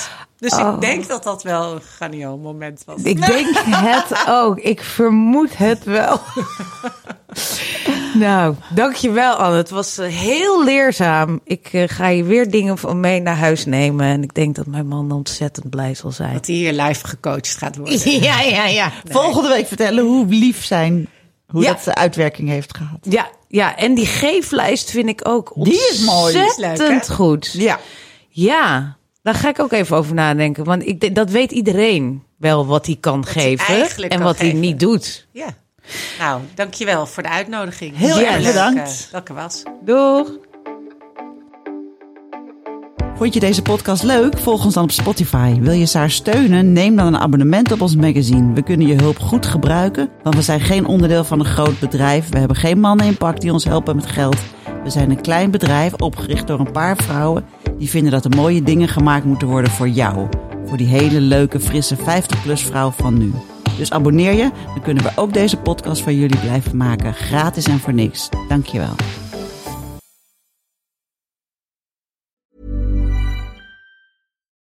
[0.41, 0.72] Dus Oh.
[0.74, 3.03] ik denk dat dat wel een graniool moment was.
[3.03, 4.59] Ik denk het ook.
[4.59, 6.20] Ik vermoed het wel.
[8.14, 9.57] nou, dankjewel Anne.
[9.57, 11.41] Het was eh, heel leerzaam.
[11.45, 14.07] Ik eh, ga je weer dingen van mee naar huis nemen.
[14.07, 16.32] En ik denk dat mijn man ontzettend blij zal zijn.
[16.32, 17.99] Dat hij hier live gecoacht gaat worden.
[18.22, 18.93] Ja, ja, ja.
[19.09, 21.09] Volgende week vertellen hoe lief zijn...
[21.47, 21.72] Hoe Ja.
[21.72, 22.99] dat de uitwerking heeft gehad.
[23.03, 26.32] Ja, ja, en die geeflijst vind ik ook Die is mooi.
[26.32, 27.53] Die is leuk, ontzettend goed.
[27.53, 27.78] Ja.
[28.28, 30.64] Ja, daar ga ik ook even over nadenken.
[30.64, 33.89] Want ik, denk- dat weet iedereen wel wat hij kan geven.
[33.97, 35.27] En kan wat hij niet doet.
[35.33, 35.47] Ja.
[36.18, 37.97] Nou, dankjewel voor de uitnodiging.
[37.97, 39.09] Heel erg leuk, bedankt.
[39.12, 39.62] dat ik er was.
[39.85, 40.31] Doeg!
[43.16, 44.39] Vond je deze podcast leuk?
[44.39, 45.61] Volg ons dan op Spotify.
[45.61, 46.73] Wil je Saar steunen?
[46.73, 48.53] Neem dan een abonnement op ons magazine.
[48.53, 52.29] We kunnen je hulp goed gebruiken, want we zijn geen onderdeel van een groot bedrijf.
[52.29, 54.37] We hebben geen mannen in pak die ons helpen met geld.
[54.83, 57.45] We zijn een klein bedrijf opgericht door een paar vrouwen
[57.78, 60.28] Die vinden dat er mooie dingen gemaakt moeten worden voor jou.
[60.66, 63.33] Voor die hele leuke, frisse 50-plus vrouw van nu.
[63.76, 67.14] Dus abonneer je, dan kunnen we ook deze podcast van jullie blijven maken.
[67.14, 68.28] Gratis en voor niks.
[68.49, 68.95] Dankjewel.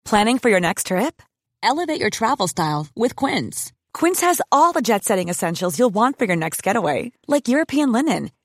[0.03, 1.23] Planning for your next trip?
[1.61, 3.73] Elevate your travel style with Quince.
[3.91, 7.91] Quince has all the jet setting essentials you'll want for your next getaway, like European
[7.91, 8.31] linen,